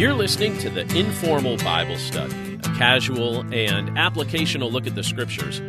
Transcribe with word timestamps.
You're 0.00 0.14
listening 0.14 0.56
to 0.60 0.70
the 0.70 0.80
Informal 0.98 1.58
Bible 1.58 1.98
Study, 1.98 2.54
a 2.54 2.74
casual 2.78 3.40
and 3.52 3.90
applicational 3.98 4.72
look 4.72 4.86
at 4.86 4.94
the 4.94 5.02
Scriptures. 5.02 5.60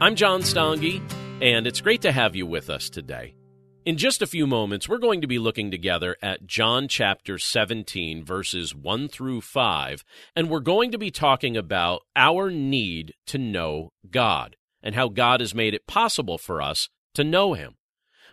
I'm 0.00 0.16
John 0.16 0.40
Stange, 0.40 1.00
and 1.40 1.68
it's 1.68 1.80
great 1.80 2.02
to 2.02 2.10
have 2.10 2.34
you 2.34 2.46
with 2.46 2.68
us 2.68 2.90
today. 2.90 3.36
In 3.84 3.96
just 3.96 4.22
a 4.22 4.26
few 4.26 4.44
moments, 4.44 4.88
we're 4.88 4.98
going 4.98 5.20
to 5.20 5.28
be 5.28 5.38
looking 5.38 5.70
together 5.70 6.16
at 6.20 6.48
John 6.48 6.88
chapter 6.88 7.38
17, 7.38 8.24
verses 8.24 8.74
1 8.74 9.06
through 9.06 9.42
5, 9.42 10.04
and 10.34 10.50
we're 10.50 10.58
going 10.58 10.90
to 10.90 10.98
be 10.98 11.12
talking 11.12 11.56
about 11.56 12.02
our 12.16 12.50
need 12.50 13.14
to 13.26 13.38
know 13.38 13.92
God 14.10 14.56
and 14.82 14.96
how 14.96 15.08
God 15.08 15.38
has 15.38 15.54
made 15.54 15.74
it 15.74 15.86
possible 15.86 16.38
for 16.38 16.60
us 16.60 16.88
to 17.14 17.22
know 17.22 17.54
Him. 17.54 17.76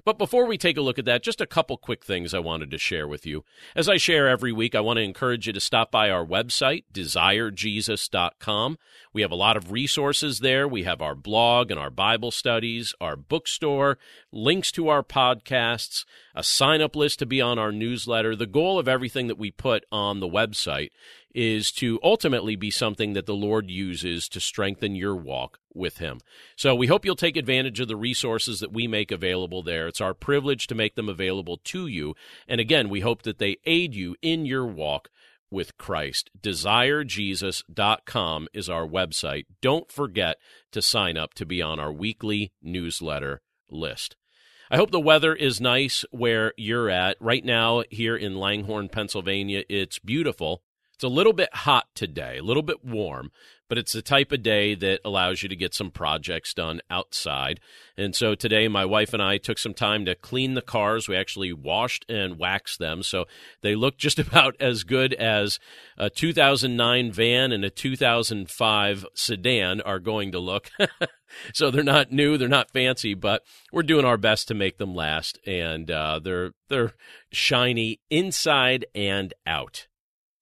But 0.06 0.18
before 0.18 0.46
we 0.46 0.58
take 0.58 0.76
a 0.76 0.82
look 0.82 1.00
at 1.00 1.06
that, 1.06 1.24
just 1.24 1.40
a 1.40 1.48
couple 1.48 1.78
quick 1.78 2.04
things 2.04 2.34
I 2.34 2.40
wanted 2.40 2.70
to 2.72 2.78
share 2.78 3.08
with 3.08 3.26
you. 3.26 3.46
As 3.74 3.88
I 3.88 3.96
share 3.96 4.28
every 4.28 4.52
week, 4.52 4.76
I 4.76 4.82
want 4.82 4.98
to 4.98 5.04
encourage 5.04 5.48
you 5.48 5.54
to 5.54 5.62
stop 5.62 5.92
by 5.92 6.10
our 6.10 6.26
website, 6.26 6.84
desirejesus.com. 6.94 8.78
We 9.14 9.22
have 9.22 9.32
a 9.32 9.36
lot 9.36 9.56
of 9.56 9.72
resources 9.72 10.40
there. 10.40 10.68
We 10.68 10.84
have 10.84 11.02
our 11.02 11.16
blog 11.16 11.72
and 11.72 11.80
our 11.80 11.90
Bible 11.90 12.32
studies, 12.32 12.94
our 13.00 13.16
bookstore, 13.16 13.98
links 14.32 14.74
to 14.74 14.90
our 14.90 15.04
podcasts, 15.04 16.04
a 16.36 16.44
sign 16.44 16.82
up 16.82 16.98
list 16.98 17.20
to 17.20 17.26
be 17.26 17.40
on 17.40 17.58
our 17.58 17.72
newsletter. 17.72 18.36
The 18.36 18.46
goal 18.46 18.78
of 18.78 18.90
everything 18.90 19.28
that 19.28 19.38
we 19.38 19.52
put 19.52 19.86
on 19.90 20.20
the 20.20 20.28
website 20.28 20.90
is 21.34 21.72
to 21.72 22.00
ultimately 22.04 22.56
be 22.56 22.70
something 22.70 23.14
that 23.14 23.26
the 23.26 23.34
Lord 23.34 23.70
uses 23.70 24.28
to 24.30 24.40
strengthen 24.40 24.96
your 24.96 25.16
walk 25.16 25.60
with 25.76 25.98
Him. 25.98 26.20
So 26.56 26.76
we 26.76 26.88
hope 26.88 27.06
you'll 27.06 27.16
take 27.16 27.38
advantage 27.38 27.80
of 27.80 27.88
the 27.88 27.96
resources 27.96 28.60
that 28.60 28.74
we 28.74 28.88
make 28.88 29.12
available 29.12 29.64
there. 29.64 29.88
It's 29.88 30.02
our 30.02 30.14
privilege 30.14 30.68
to 30.68 30.76
make 30.76 30.96
them 30.96 31.10
available 31.10 31.58
to 31.66 31.88
you. 31.88 32.16
And 32.48 32.62
again, 32.62 32.90
we 32.90 33.02
hope 33.02 33.24
that 33.24 33.40
they 33.40 33.58
aid 33.66 33.96
you 33.96 34.16
in 34.22 34.46
your 34.46 34.66
walk 34.66 35.10
with 35.54 35.78
Christ. 35.78 36.30
DesireJesus.com 36.42 38.48
is 38.54 38.70
our 38.70 38.88
website. 38.88 39.46
Don't 39.62 39.92
forget 39.92 40.38
to 40.72 40.82
sign 40.82 41.16
up 41.16 41.36
to 41.36 41.46
be 41.46 41.62
on 41.62 41.80
our 41.80 41.94
weekly 41.94 42.52
newsletter 42.62 43.42
list. 43.70 44.18
I 44.72 44.78
hope 44.78 44.92
the 44.92 45.00
weather 45.00 45.36
is 45.36 45.62
nice 45.62 46.04
where 46.10 46.54
you're 46.58 46.90
at. 46.90 47.18
Right 47.20 47.46
now, 47.46 47.84
here 47.92 48.16
in 48.16 48.36
Langhorne, 48.36 48.90
Pennsylvania, 48.90 49.64
it's 49.70 50.00
beautiful. 50.00 50.64
It's 50.96 51.04
a 51.04 51.10
little 51.10 51.34
bit 51.34 51.54
hot 51.54 51.86
today, 51.94 52.40
a 52.40 52.44
little 52.44 52.64
bit 52.64 52.84
warm, 52.84 53.32
but 53.70 53.78
it's 53.78 53.94
the 53.94 54.02
type 54.02 54.32
of 54.32 54.44
day 54.44 54.76
that 54.76 55.00
allows 55.06 55.44
you 55.44 55.50
to 55.50 55.56
get 55.56 55.74
some 55.74 55.92
projects 55.92 56.54
done 56.54 56.82
outside. 56.90 57.60
And 57.98 58.16
so 58.16 58.36
today, 58.36 58.68
my 58.68 58.86
wife 58.86 59.14
and 59.14 59.22
I 59.22 59.38
took 59.38 59.58
some 59.58 59.74
time 59.74 60.06
to 60.06 60.16
clean 60.16 60.54
the 60.54 60.62
cars. 60.62 61.08
We 61.08 61.16
actually 61.16 61.54
washed 61.54 62.06
and 62.10 62.38
waxed 62.38 62.80
them. 62.80 63.04
So 63.04 63.26
they 63.62 63.76
look 63.76 63.98
just 63.98 64.20
about 64.28 64.56
as 64.60 64.84
good 64.84 65.14
as 65.14 65.60
a 65.98 66.10
2009 66.10 67.12
van 67.12 67.52
and 67.52 67.64
a 67.64 67.70
2005 67.70 69.06
sedan 69.16 69.82
are 69.82 70.00
going 70.00 70.32
to 70.32 70.40
look. 70.40 70.70
so 71.54 71.72
they're 71.72 71.84
not 71.84 72.12
new, 72.12 72.38
they're 72.38 72.48
not 72.48 72.72
fancy, 72.72 73.14
but 73.14 73.44
we're 73.72 73.84
doing 73.84 74.06
our 74.06 74.18
best 74.18 74.48
to 74.50 74.54
make 74.54 74.78
them 74.78 74.94
last. 74.94 75.40
And 75.46 75.90
uh, 75.90 76.20
they're, 76.24 76.52
they're 76.70 76.94
shiny 77.32 78.02
inside 78.10 78.86
and 78.94 79.34
out. 79.46 79.88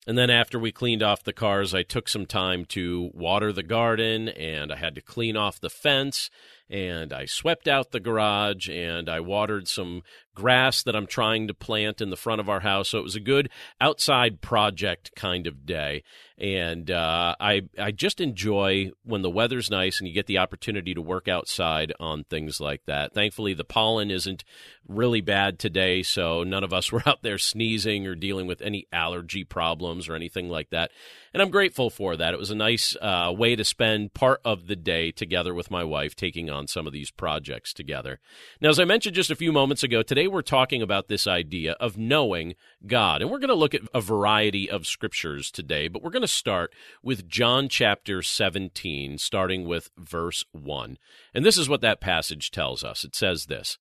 And 0.06 0.18
then 0.18 0.30
after 0.30 0.58
we 0.58 0.72
cleaned 0.72 1.02
off 1.02 1.22
the 1.22 1.32
cars, 1.32 1.74
I 1.74 1.84
took 1.84 2.08
some 2.08 2.26
time 2.26 2.64
to 2.66 3.10
water 3.14 3.52
the 3.52 3.62
garden 3.62 4.28
and 4.28 4.72
I 4.72 4.76
had 4.76 4.96
to 4.96 5.00
clean 5.00 5.36
off 5.36 5.60
the 5.60 5.70
fence 5.70 6.28
and 6.68 7.12
I 7.12 7.26
swept 7.26 7.68
out 7.68 7.92
the 7.92 8.00
garage 8.00 8.68
and 8.68 9.08
I 9.08 9.20
watered 9.20 9.68
some 9.68 10.02
grass 10.34 10.82
that 10.82 10.96
I'm 10.96 11.06
trying 11.06 11.48
to 11.48 11.54
plant 11.54 12.00
in 12.00 12.10
the 12.10 12.16
front 12.16 12.40
of 12.40 12.48
our 12.48 12.60
house. 12.60 12.90
So 12.90 12.98
it 12.98 13.04
was 13.04 13.16
a 13.16 13.20
good 13.20 13.50
outside 13.80 14.40
project 14.40 15.12
kind 15.14 15.46
of 15.46 15.66
day. 15.66 16.02
And 16.38 16.90
uh, 16.90 17.36
I 17.38 17.62
I 17.78 17.92
just 17.92 18.20
enjoy 18.20 18.90
when 19.04 19.22
the 19.22 19.30
weather's 19.30 19.70
nice 19.70 20.00
and 20.00 20.08
you 20.08 20.14
get 20.14 20.26
the 20.26 20.38
opportunity 20.38 20.92
to 20.94 21.00
work 21.00 21.28
outside 21.28 21.92
on 22.00 22.24
things 22.24 22.60
like 22.60 22.82
that. 22.86 23.14
Thankfully, 23.14 23.54
the 23.54 23.64
pollen 23.64 24.10
isn't 24.10 24.42
really 24.88 25.20
bad 25.20 25.58
today, 25.58 26.02
so 26.02 26.42
none 26.42 26.64
of 26.64 26.72
us 26.72 26.90
were 26.92 27.02
out 27.06 27.22
there 27.22 27.38
sneezing 27.38 28.06
or 28.06 28.14
dealing 28.14 28.46
with 28.46 28.60
any 28.60 28.86
allergy 28.92 29.44
problems 29.44 30.08
or 30.08 30.14
anything 30.14 30.48
like 30.48 30.70
that. 30.70 30.90
And 31.32 31.40
I'm 31.40 31.50
grateful 31.50 31.90
for 31.90 32.16
that. 32.16 32.34
It 32.34 32.40
was 32.40 32.50
a 32.50 32.56
nice 32.56 32.96
uh, 33.00 33.32
way 33.36 33.56
to 33.56 33.64
spend 33.64 34.12
part 34.12 34.40
of 34.44 34.66
the 34.66 34.76
day 34.76 35.12
together 35.12 35.54
with 35.54 35.70
my 35.70 35.84
wife, 35.84 36.14
taking 36.14 36.50
on 36.50 36.66
some 36.66 36.86
of 36.86 36.92
these 36.92 37.10
projects 37.10 37.72
together. 37.72 38.20
Now, 38.60 38.68
as 38.70 38.78
I 38.78 38.84
mentioned 38.84 39.14
just 39.14 39.30
a 39.30 39.36
few 39.36 39.52
moments 39.52 39.82
ago, 39.82 40.02
today 40.22 40.28
we're 40.28 40.42
talking 40.42 40.82
about 40.82 41.08
this 41.08 41.26
idea 41.26 41.72
of 41.80 41.98
knowing 41.98 42.54
God. 42.86 43.22
And 43.22 43.30
we're 43.30 43.40
going 43.40 43.48
to 43.48 43.54
look 43.56 43.74
at 43.74 43.82
a 43.92 44.00
variety 44.00 44.70
of 44.70 44.86
scriptures 44.86 45.50
today, 45.50 45.88
but 45.88 46.00
we're 46.00 46.12
going 46.12 46.22
to 46.22 46.28
start 46.28 46.72
with 47.02 47.28
John 47.28 47.68
chapter 47.68 48.22
17, 48.22 49.18
starting 49.18 49.66
with 49.66 49.90
verse 49.98 50.44
1. 50.52 50.96
And 51.34 51.44
this 51.44 51.58
is 51.58 51.68
what 51.68 51.80
that 51.80 52.00
passage 52.00 52.52
tells 52.52 52.84
us 52.84 53.02
it 53.02 53.16
says 53.16 53.46
this 53.46 53.78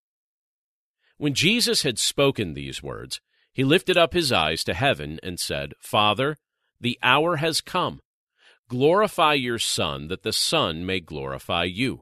When 1.18 1.36
Jesus 1.36 1.84
had 1.84 2.00
spoken 2.00 2.56
these 2.56 2.82
words, 2.82 3.22
he 3.54 3.64
lifted 3.64 3.96
up 3.96 4.14
his 4.14 4.32
eyes 4.32 4.64
to 4.64 4.74
heaven 4.74 5.20
and 5.22 5.40
said, 5.40 5.74
Father, 5.80 6.38
the 6.80 6.98
hour 7.04 7.36
has 7.36 7.62
come. 7.62 8.00
Glorify 8.68 9.34
your 9.34 9.60
Son, 9.60 10.08
that 10.08 10.24
the 10.24 10.34
Son 10.34 10.88
may 10.88 11.02
glorify 11.02 11.66
you, 11.66 12.02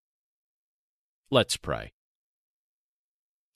Let's 1.33 1.55
pray. 1.55 1.93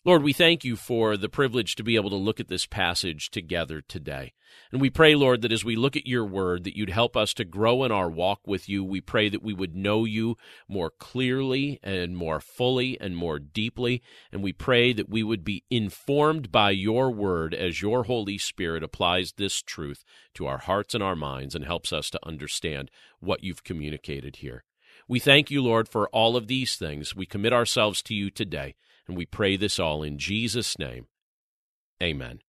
Lord, 0.06 0.24
we 0.24 0.32
thank 0.32 0.64
you 0.64 0.78
for 0.78 1.18
the 1.18 1.28
privilege 1.28 1.76
to 1.76 1.84
be 1.84 1.98
able 1.98 2.10
to 2.12 2.16
look 2.16 2.40
at 2.40 2.48
this 2.48 2.66
passage 2.66 3.30
together 3.32 3.82
today. 3.82 4.32
And 4.72 4.80
we 4.80 4.90
pray, 4.90 5.14
Lord, 5.14 5.42
that 5.42 5.52
as 5.52 5.66
we 5.66 5.76
look 5.76 5.98
at 5.98 6.08
your 6.08 6.24
word, 6.24 6.64
that 6.64 6.78
you'd 6.78 6.92
help 6.92 7.18
us 7.18 7.34
to 7.34 7.44
grow 7.44 7.84
in 7.84 7.92
our 7.92 8.10
walk 8.10 8.40
with 8.48 8.70
you. 8.70 8.82
We 8.82 9.02
pray 9.02 9.28
that 9.28 9.44
we 9.44 9.54
would 9.54 9.76
know 9.76 10.06
you 10.06 10.38
more 10.70 10.90
clearly 10.90 11.82
and 11.84 12.16
more 12.16 12.40
fully 12.40 12.98
and 13.02 13.18
more 13.18 13.40
deeply. 13.40 14.02
And 14.32 14.42
we 14.42 14.54
pray 14.54 14.94
that 14.94 15.10
we 15.10 15.22
would 15.22 15.44
be 15.44 15.66
informed 15.70 16.54
by 16.54 16.72
your 16.72 17.12
word 17.12 17.54
as 17.54 17.82
your 17.82 18.04
Holy 18.04 18.38
Spirit 18.38 18.84
applies 18.84 19.34
this 19.36 19.62
truth 19.62 20.06
to 20.36 20.48
our 20.48 20.60
hearts 20.60 20.94
and 20.94 21.04
our 21.04 21.18
minds 21.18 21.56
and 21.56 21.66
helps 21.66 21.92
us 21.92 22.10
to 22.12 22.26
understand 22.26 22.90
what 23.20 23.44
you've 23.44 23.66
communicated 23.66 24.38
here. 24.38 24.64
We 25.08 25.20
thank 25.20 25.52
you, 25.52 25.62
Lord, 25.62 25.88
for 25.88 26.08
all 26.10 26.36
of 26.36 26.48
these 26.48 26.76
things. 26.76 27.16
We 27.16 27.26
commit 27.26 27.54
ourselves 27.54 28.02
to 28.04 28.16
you 28.16 28.30
today. 28.30 28.76
And 29.08 29.16
we 29.16 29.26
pray 29.26 29.56
this 29.56 29.80
all 29.80 30.02
in 30.02 30.18
Jesus' 30.18 30.80
name. 30.80 31.08
Amen. 32.02 32.40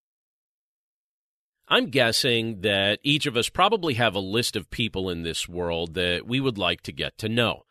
I'm 1.69 1.91
guessing 1.91 2.61
that 2.61 3.00
each 3.03 3.27
of 3.27 3.37
us 3.37 3.49
probably 3.49 3.95
have 3.95 4.15
a 4.15 4.21
list 4.21 4.57
of 4.57 4.71
people 4.71 5.10
in 5.10 5.22
this 5.22 5.48
world 5.48 5.95
that 5.95 6.27
we 6.27 6.41
would 6.41 6.57
like 6.57 6.80
to 6.83 6.92
get 6.92 7.19
to 7.19 7.28
know. 7.28 7.65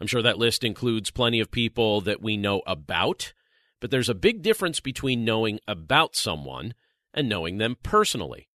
I'm 0.00 0.06
sure 0.06 0.22
that 0.22 0.38
list 0.38 0.64
includes 0.64 1.10
plenty 1.10 1.40
of 1.40 1.50
people 1.50 2.00
that 2.02 2.20
we 2.20 2.36
know 2.36 2.62
about, 2.66 3.32
but 3.80 3.90
there's 3.90 4.08
a 4.08 4.14
big 4.14 4.42
difference 4.42 4.80
between 4.80 5.24
knowing 5.24 5.60
about 5.66 6.16
someone 6.16 6.74
and 7.14 7.28
knowing 7.28 7.58
them 7.58 7.76
personally. 7.82 8.48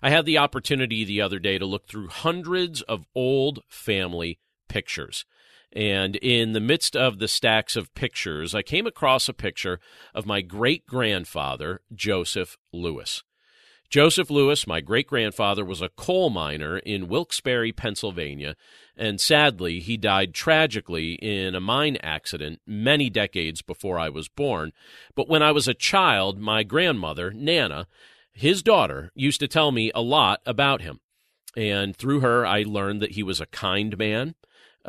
I 0.00 0.10
had 0.10 0.24
the 0.24 0.38
opportunity 0.38 1.04
the 1.04 1.20
other 1.20 1.40
day 1.40 1.58
to 1.58 1.66
look 1.66 1.88
through 1.88 2.08
hundreds 2.08 2.82
of 2.82 3.06
old 3.14 3.60
family 3.68 4.38
pictures. 4.68 5.24
And 5.72 6.16
in 6.16 6.52
the 6.52 6.60
midst 6.60 6.96
of 6.96 7.18
the 7.18 7.28
stacks 7.28 7.76
of 7.76 7.94
pictures, 7.94 8.54
I 8.54 8.62
came 8.62 8.86
across 8.86 9.28
a 9.28 9.34
picture 9.34 9.80
of 10.14 10.26
my 10.26 10.40
great 10.40 10.86
grandfather, 10.86 11.82
Joseph 11.94 12.56
Lewis. 12.72 13.22
Joseph 13.90 14.30
Lewis, 14.30 14.66
my 14.66 14.82
great 14.82 15.06
grandfather, 15.06 15.64
was 15.64 15.80
a 15.80 15.88
coal 15.88 16.28
miner 16.28 16.76
in 16.78 17.08
Wilkes-Barre, 17.08 17.72
Pennsylvania, 17.72 18.54
and 18.98 19.18
sadly, 19.18 19.80
he 19.80 19.96
died 19.96 20.34
tragically 20.34 21.14
in 21.14 21.54
a 21.54 21.60
mine 21.60 21.96
accident 22.02 22.60
many 22.66 23.08
decades 23.08 23.62
before 23.62 23.98
I 23.98 24.10
was 24.10 24.28
born. 24.28 24.72
But 25.14 25.28
when 25.28 25.42
I 25.42 25.52
was 25.52 25.68
a 25.68 25.74
child, 25.74 26.38
my 26.38 26.64
grandmother, 26.64 27.30
Nana, 27.30 27.86
his 28.30 28.62
daughter, 28.62 29.10
used 29.14 29.40
to 29.40 29.48
tell 29.48 29.72
me 29.72 29.90
a 29.94 30.02
lot 30.02 30.40
about 30.44 30.82
him. 30.82 31.00
And 31.56 31.96
through 31.96 32.20
her, 32.20 32.44
I 32.44 32.64
learned 32.64 33.00
that 33.00 33.12
he 33.12 33.22
was 33.22 33.40
a 33.40 33.46
kind 33.46 33.96
man, 33.96 34.34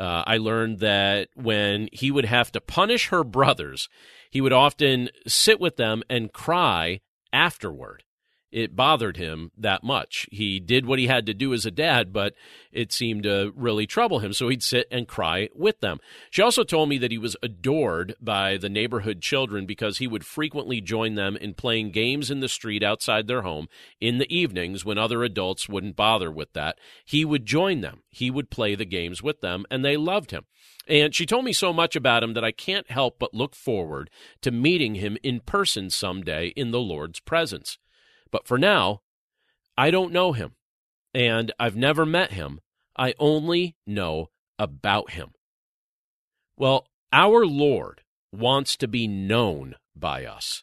uh, 0.00 0.24
I 0.26 0.38
learned 0.38 0.78
that 0.78 1.28
when 1.34 1.90
he 1.92 2.10
would 2.10 2.24
have 2.24 2.50
to 2.52 2.60
punish 2.60 3.08
her 3.08 3.22
brothers, 3.22 3.88
he 4.30 4.40
would 4.40 4.52
often 4.52 5.10
sit 5.26 5.60
with 5.60 5.76
them 5.76 6.02
and 6.08 6.32
cry 6.32 7.00
afterward. 7.34 8.04
It 8.52 8.74
bothered 8.76 9.16
him 9.16 9.50
that 9.56 9.84
much. 9.84 10.28
He 10.30 10.60
did 10.60 10.86
what 10.86 10.98
he 10.98 11.06
had 11.06 11.26
to 11.26 11.34
do 11.34 11.52
as 11.52 11.64
a 11.64 11.70
dad, 11.70 12.12
but 12.12 12.34
it 12.72 12.92
seemed 12.92 13.22
to 13.24 13.52
really 13.56 13.86
trouble 13.86 14.18
him. 14.18 14.32
So 14.32 14.48
he'd 14.48 14.62
sit 14.62 14.86
and 14.90 15.06
cry 15.06 15.48
with 15.54 15.80
them. 15.80 15.98
She 16.30 16.42
also 16.42 16.64
told 16.64 16.88
me 16.88 16.98
that 16.98 17.10
he 17.10 17.18
was 17.18 17.36
adored 17.42 18.14
by 18.20 18.56
the 18.56 18.68
neighborhood 18.68 19.20
children 19.20 19.66
because 19.66 19.98
he 19.98 20.06
would 20.06 20.26
frequently 20.26 20.80
join 20.80 21.14
them 21.14 21.36
in 21.36 21.54
playing 21.54 21.90
games 21.90 22.30
in 22.30 22.40
the 22.40 22.48
street 22.48 22.82
outside 22.82 23.26
their 23.26 23.42
home 23.42 23.68
in 24.00 24.18
the 24.18 24.32
evenings 24.34 24.84
when 24.84 24.98
other 24.98 25.22
adults 25.22 25.68
wouldn't 25.68 25.96
bother 25.96 26.30
with 26.30 26.52
that. 26.52 26.78
He 27.04 27.24
would 27.24 27.46
join 27.46 27.80
them, 27.80 28.02
he 28.08 28.30
would 28.30 28.50
play 28.50 28.74
the 28.74 28.84
games 28.84 29.22
with 29.22 29.40
them, 29.40 29.64
and 29.70 29.84
they 29.84 29.96
loved 29.96 30.30
him. 30.30 30.44
And 30.88 31.14
she 31.14 31.26
told 31.26 31.44
me 31.44 31.52
so 31.52 31.72
much 31.72 31.94
about 31.94 32.22
him 32.22 32.34
that 32.34 32.44
I 32.44 32.50
can't 32.50 32.90
help 32.90 33.18
but 33.18 33.34
look 33.34 33.54
forward 33.54 34.10
to 34.42 34.50
meeting 34.50 34.96
him 34.96 35.16
in 35.22 35.40
person 35.40 35.88
someday 35.90 36.48
in 36.48 36.72
the 36.72 36.80
Lord's 36.80 37.20
presence. 37.20 37.78
But 38.30 38.46
for 38.46 38.58
now, 38.58 39.02
I 39.76 39.90
don't 39.90 40.12
know 40.12 40.32
him, 40.32 40.54
and 41.14 41.52
I've 41.58 41.76
never 41.76 42.06
met 42.06 42.32
him. 42.32 42.60
I 42.96 43.14
only 43.18 43.76
know 43.86 44.30
about 44.58 45.12
him. 45.12 45.32
Well, 46.56 46.86
our 47.12 47.46
Lord 47.46 48.02
wants 48.32 48.76
to 48.76 48.88
be 48.88 49.06
known 49.08 49.76
by 49.96 50.24
us. 50.24 50.62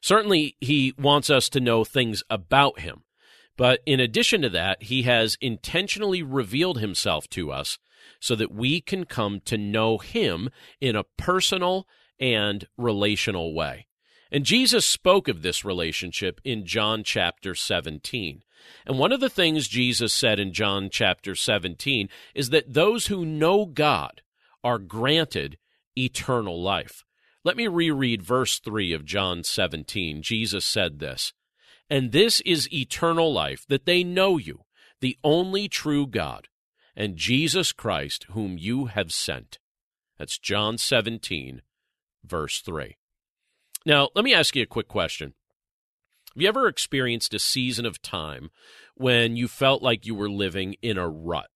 Certainly, 0.00 0.56
he 0.60 0.94
wants 0.98 1.30
us 1.30 1.48
to 1.50 1.60
know 1.60 1.84
things 1.84 2.22
about 2.30 2.80
him. 2.80 3.04
But 3.56 3.80
in 3.84 4.00
addition 4.00 4.40
to 4.42 4.48
that, 4.50 4.84
he 4.84 5.02
has 5.02 5.36
intentionally 5.40 6.22
revealed 6.22 6.80
himself 6.80 7.28
to 7.30 7.52
us 7.52 7.78
so 8.18 8.34
that 8.36 8.52
we 8.52 8.80
can 8.80 9.04
come 9.04 9.40
to 9.44 9.58
know 9.58 9.98
him 9.98 10.48
in 10.80 10.96
a 10.96 11.04
personal 11.18 11.86
and 12.18 12.66
relational 12.78 13.54
way. 13.54 13.86
And 14.32 14.44
Jesus 14.44 14.86
spoke 14.86 15.28
of 15.28 15.42
this 15.42 15.64
relationship 15.64 16.40
in 16.44 16.64
John 16.64 17.02
chapter 17.02 17.54
17. 17.54 18.42
And 18.86 18.98
one 18.98 19.12
of 19.12 19.20
the 19.20 19.30
things 19.30 19.68
Jesus 19.68 20.14
said 20.14 20.38
in 20.38 20.52
John 20.52 20.88
chapter 20.90 21.34
17 21.34 22.08
is 22.34 22.50
that 22.50 22.72
those 22.72 23.06
who 23.06 23.24
know 23.24 23.66
God 23.66 24.22
are 24.62 24.78
granted 24.78 25.58
eternal 25.96 26.62
life. 26.62 27.04
Let 27.42 27.56
me 27.56 27.66
reread 27.66 28.22
verse 28.22 28.58
3 28.58 28.92
of 28.92 29.04
John 29.04 29.42
17. 29.42 30.22
Jesus 30.22 30.64
said 30.64 30.98
this, 30.98 31.32
And 31.88 32.12
this 32.12 32.40
is 32.42 32.72
eternal 32.72 33.32
life, 33.32 33.64
that 33.68 33.86
they 33.86 34.04
know 34.04 34.36
you, 34.36 34.60
the 35.00 35.16
only 35.24 35.66
true 35.66 36.06
God, 36.06 36.48
and 36.94 37.16
Jesus 37.16 37.72
Christ, 37.72 38.26
whom 38.30 38.58
you 38.58 38.86
have 38.86 39.10
sent. 39.10 39.58
That's 40.18 40.38
John 40.38 40.76
17, 40.76 41.62
verse 42.22 42.60
3. 42.60 42.96
Now, 43.86 44.10
let 44.14 44.24
me 44.24 44.34
ask 44.34 44.54
you 44.54 44.62
a 44.62 44.66
quick 44.66 44.88
question. 44.88 45.34
Have 46.34 46.42
you 46.42 46.48
ever 46.48 46.68
experienced 46.68 47.34
a 47.34 47.38
season 47.38 47.86
of 47.86 48.02
time 48.02 48.50
when 48.94 49.36
you 49.36 49.48
felt 49.48 49.82
like 49.82 50.06
you 50.06 50.14
were 50.14 50.30
living 50.30 50.76
in 50.82 50.98
a 50.98 51.08
rut? 51.08 51.48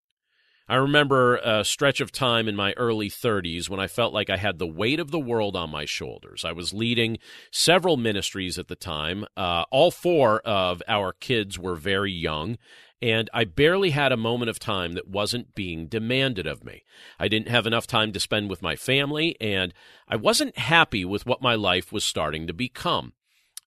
I 0.66 0.76
remember 0.76 1.36
a 1.36 1.62
stretch 1.62 2.00
of 2.00 2.10
time 2.10 2.48
in 2.48 2.56
my 2.56 2.72
early 2.78 3.10
30s 3.10 3.68
when 3.68 3.80
I 3.80 3.86
felt 3.86 4.14
like 4.14 4.30
I 4.30 4.38
had 4.38 4.58
the 4.58 4.66
weight 4.66 4.98
of 4.98 5.10
the 5.10 5.18
world 5.18 5.56
on 5.56 5.68
my 5.68 5.84
shoulders. 5.84 6.42
I 6.42 6.52
was 6.52 6.72
leading 6.72 7.18
several 7.52 7.98
ministries 7.98 8.58
at 8.58 8.68
the 8.68 8.74
time. 8.74 9.26
Uh, 9.36 9.64
all 9.70 9.90
four 9.90 10.40
of 10.40 10.82
our 10.88 11.12
kids 11.12 11.58
were 11.58 11.76
very 11.76 12.12
young, 12.12 12.56
and 13.04 13.28
I 13.34 13.44
barely 13.44 13.90
had 13.90 14.12
a 14.12 14.16
moment 14.16 14.48
of 14.48 14.58
time 14.58 14.94
that 14.94 15.06
wasn't 15.06 15.54
being 15.54 15.88
demanded 15.88 16.46
of 16.46 16.64
me. 16.64 16.84
I 17.18 17.28
didn't 17.28 17.50
have 17.50 17.66
enough 17.66 17.86
time 17.86 18.12
to 18.12 18.18
spend 18.18 18.48
with 18.48 18.62
my 18.62 18.76
family, 18.76 19.36
and 19.42 19.74
I 20.08 20.16
wasn't 20.16 20.56
happy 20.56 21.04
with 21.04 21.26
what 21.26 21.42
my 21.42 21.54
life 21.54 21.92
was 21.92 22.02
starting 22.02 22.46
to 22.46 22.54
become. 22.54 23.12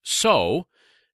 So, 0.02 0.66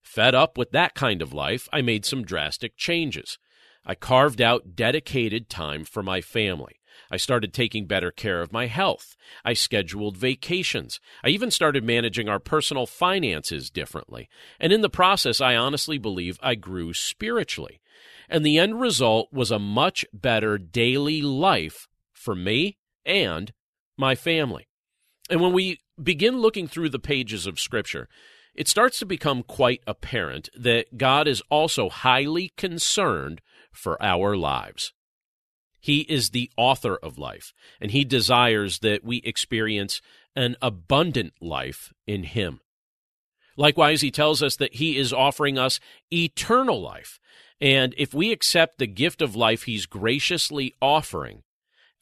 fed 0.01 0.33
up 0.33 0.57
with 0.57 0.71
that 0.71 0.95
kind 0.95 1.21
of 1.21 1.33
life, 1.33 1.67
I 1.73 1.81
made 1.81 2.05
some 2.05 2.23
drastic 2.23 2.77
changes. 2.77 3.37
I 3.85 3.93
carved 3.93 4.41
out 4.41 4.73
dedicated 4.73 5.49
time 5.49 5.83
for 5.83 6.01
my 6.01 6.21
family. 6.21 6.79
I 7.11 7.17
started 7.17 7.53
taking 7.53 7.87
better 7.87 8.11
care 8.11 8.39
of 8.39 8.53
my 8.53 8.67
health. 8.67 9.17
I 9.43 9.51
scheduled 9.51 10.15
vacations. 10.15 11.01
I 11.25 11.27
even 11.27 11.51
started 11.51 11.83
managing 11.83 12.29
our 12.29 12.39
personal 12.39 12.85
finances 12.85 13.69
differently. 13.69 14.29
And 14.61 14.71
in 14.71 14.79
the 14.79 14.89
process, 14.89 15.41
I 15.41 15.57
honestly 15.57 15.97
believe 15.97 16.39
I 16.41 16.55
grew 16.55 16.93
spiritually. 16.93 17.81
And 18.29 18.45
the 18.45 18.57
end 18.57 18.79
result 18.79 19.29
was 19.31 19.51
a 19.51 19.59
much 19.59 20.05
better 20.13 20.57
daily 20.57 21.21
life 21.21 21.87
for 22.13 22.35
me 22.35 22.77
and 23.05 23.53
my 23.97 24.15
family. 24.15 24.67
And 25.29 25.41
when 25.41 25.53
we 25.53 25.79
begin 26.01 26.39
looking 26.39 26.67
through 26.67 26.89
the 26.89 26.99
pages 26.99 27.45
of 27.45 27.59
Scripture, 27.59 28.07
it 28.53 28.67
starts 28.67 28.99
to 28.99 29.05
become 29.05 29.43
quite 29.43 29.81
apparent 29.87 30.49
that 30.55 30.97
God 30.97 31.27
is 31.27 31.41
also 31.49 31.89
highly 31.89 32.53
concerned 32.55 33.41
for 33.71 34.01
our 34.01 34.37
lives. 34.37 34.93
He 35.79 36.01
is 36.01 36.29
the 36.29 36.49
author 36.55 36.95
of 36.95 37.17
life, 37.17 37.53
and 37.81 37.91
He 37.91 38.05
desires 38.05 38.79
that 38.79 39.03
we 39.03 39.17
experience 39.17 40.01
an 40.35 40.55
abundant 40.61 41.33
life 41.41 41.91
in 42.07 42.23
Him. 42.23 42.61
Likewise, 43.57 44.01
He 44.01 44.11
tells 44.11 44.41
us 44.41 44.55
that 44.57 44.75
He 44.75 44.97
is 44.97 45.11
offering 45.11 45.57
us 45.57 45.79
eternal 46.11 46.81
life, 46.81 47.19
and 47.63 47.95
if 47.98 48.13
we 48.13 48.33
accept 48.33 48.77
the 48.77 48.88
gift 48.88 49.21
of 49.21 49.38
life 49.38 49.63
He's 49.63 49.86
graciously 49.86 50.75
offering, 50.81 51.44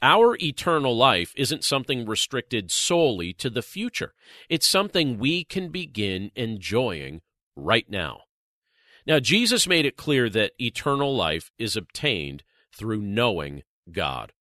our 0.02 0.36
eternal 0.42 0.98
life 0.98 1.34
isn't 1.38 1.64
something 1.64 2.08
restricted 2.08 2.72
solely 2.72 3.32
to 3.34 3.48
the 3.48 3.62
future. 3.62 4.16
It's 4.50 4.68
something 4.68 5.20
we 5.20 5.44
can 5.44 5.70
begin 5.70 6.32
enjoying 6.36 7.22
right 7.56 7.88
now. 7.88 8.22
Now, 9.06 9.20
Jesus 9.20 9.68
made 9.68 9.86
it 9.86 9.98
clear 9.98 10.30
that 10.30 10.54
eternal 10.60 11.16
life 11.16 11.52
is 11.60 11.76
obtained 11.76 12.42
through 12.76 13.04
knowing 13.04 13.62
God. 13.92 14.34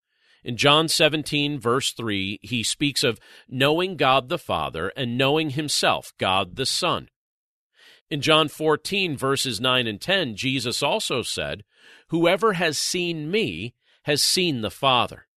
In 0.42 0.56
John 0.56 0.88
17, 0.88 1.60
verse 1.60 1.92
3, 1.92 2.38
he 2.40 2.62
speaks 2.62 3.04
of 3.04 3.20
knowing 3.46 3.98
God 3.98 4.30
the 4.30 4.38
Father 4.38 4.90
and 4.96 5.18
knowing 5.18 5.50
himself, 5.50 6.14
God 6.18 6.56
the 6.56 6.64
Son. 6.64 7.10
In 8.10 8.20
John 8.20 8.48
14, 8.48 9.16
verses 9.16 9.60
9 9.60 9.86
and 9.86 10.00
10, 10.00 10.34
Jesus 10.34 10.82
also 10.82 11.22
said, 11.22 11.62
Whoever 12.08 12.54
has 12.54 12.76
seen 12.76 13.30
me 13.30 13.74
has 14.02 14.20
seen 14.20 14.62
the 14.62 14.70
Father. 14.70 15.28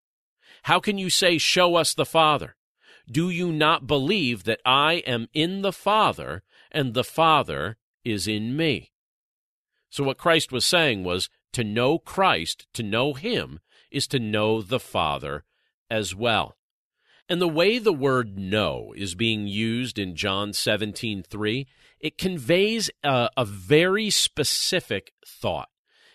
How 0.63 0.79
can 0.79 0.97
you 0.97 1.11
say, 1.11 1.37
Show 1.37 1.75
us 1.75 1.93
the 1.93 2.05
Father? 2.05 2.55
Do 3.09 3.29
you 3.29 3.51
not 3.51 3.85
believe 3.85 4.45
that 4.45 4.61
I 4.65 5.03
am 5.05 5.27
in 5.33 5.61
the 5.61 5.73
Father 5.73 6.41
and 6.71 6.93
the 6.93 7.03
Father 7.03 7.77
is 8.03 8.27
in 8.27 8.57
me? 8.57 8.91
So, 9.89 10.03
what 10.03 10.17
Christ 10.17 10.51
was 10.51 10.65
saying 10.65 11.03
was 11.03 11.29
to 11.51 11.63
know 11.63 11.99
Christ, 11.99 12.65
to 12.73 12.81
know 12.81 13.13
Him, 13.13 13.59
is 13.91 14.07
to 14.07 14.19
know 14.19 14.63
the 14.63 14.79
Father 14.79 15.43
as 15.91 16.15
well. 16.15 16.57
And 17.29 17.39
the 17.39 17.47
way 17.47 17.77
the 17.77 17.93
word 17.93 18.37
know 18.37 18.93
is 18.97 19.15
being 19.15 19.47
used 19.47 19.99
in 19.99 20.15
John 20.15 20.53
17 20.53 21.23
3 21.23 21.67
it 22.03 22.17
conveys 22.17 22.91
a, 23.03 23.29
a 23.37 23.45
very 23.45 24.09
specific 24.11 25.13
thought. 25.25 25.69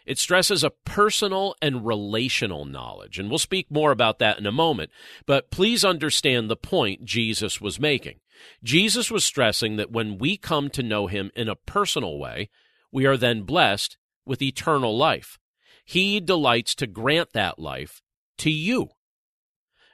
It 0.05 0.19
stresses 0.19 0.63
a 0.63 0.71
personal 0.71 1.57
and 1.61 1.85
relational 1.85 2.67
knowledge, 2.67 3.19
and 3.19 3.29
we'll 3.29 3.39
speak 3.39 3.71
more 3.71 3.91
about 3.91 4.19
that 4.21 4.39
in 4.39 4.47
a 4.47 4.53
moment. 4.53 4.91
But 5.27 5.51
please 5.51 5.85
understand 5.85 6.49
the 6.49 6.57
point 6.57 7.05
Jesus 7.05 7.61
was 7.61 7.81
making. 7.81 8.21
Jesus 8.63 9.11
was 9.11 9.25
stressing 9.25 9.77
that 9.77 9.91
when 9.91 10.19
we 10.19 10.37
come 10.37 10.69
to 10.71 10.83
know 10.83 11.07
him 11.07 11.31
in 11.35 11.49
a 11.49 11.57
personal 11.57 12.19
way, 12.19 12.51
we 12.93 13.07
are 13.07 13.17
then 13.17 13.43
blessed 13.43 13.97
with 14.27 14.43
eternal 14.43 14.97
life. 14.97 15.39
He 15.85 16.21
delights 16.21 16.75
to 16.77 16.87
grant 16.87 17.33
that 17.33 17.59
life 17.59 18.03
to 18.39 18.51
you. 18.51 18.91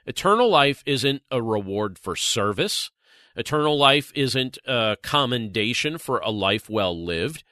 Eternal 0.05 0.49
life 0.49 0.83
isn't 0.85 1.23
a 1.31 1.41
reward 1.41 1.97
for 1.97 2.17
service. 2.17 2.91
Eternal 3.35 3.77
life 3.77 4.11
isn't 4.15 4.57
a 4.65 4.97
commendation 5.03 5.97
for 5.97 6.19
a 6.19 6.31
life 6.31 6.69
well 6.69 6.97
lived. 6.97 7.43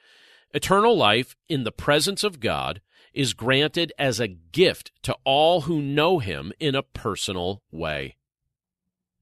Eternal 0.52 0.96
life 0.96 1.36
in 1.48 1.64
the 1.64 1.72
presence 1.72 2.24
of 2.24 2.40
God 2.40 2.80
is 3.12 3.32
granted 3.32 3.92
as 3.98 4.18
a 4.18 4.28
gift 4.28 4.92
to 5.02 5.16
all 5.24 5.62
who 5.62 5.80
know 5.80 6.18
him 6.18 6.52
in 6.58 6.74
a 6.74 6.82
personal 6.82 7.62
way. 7.70 8.16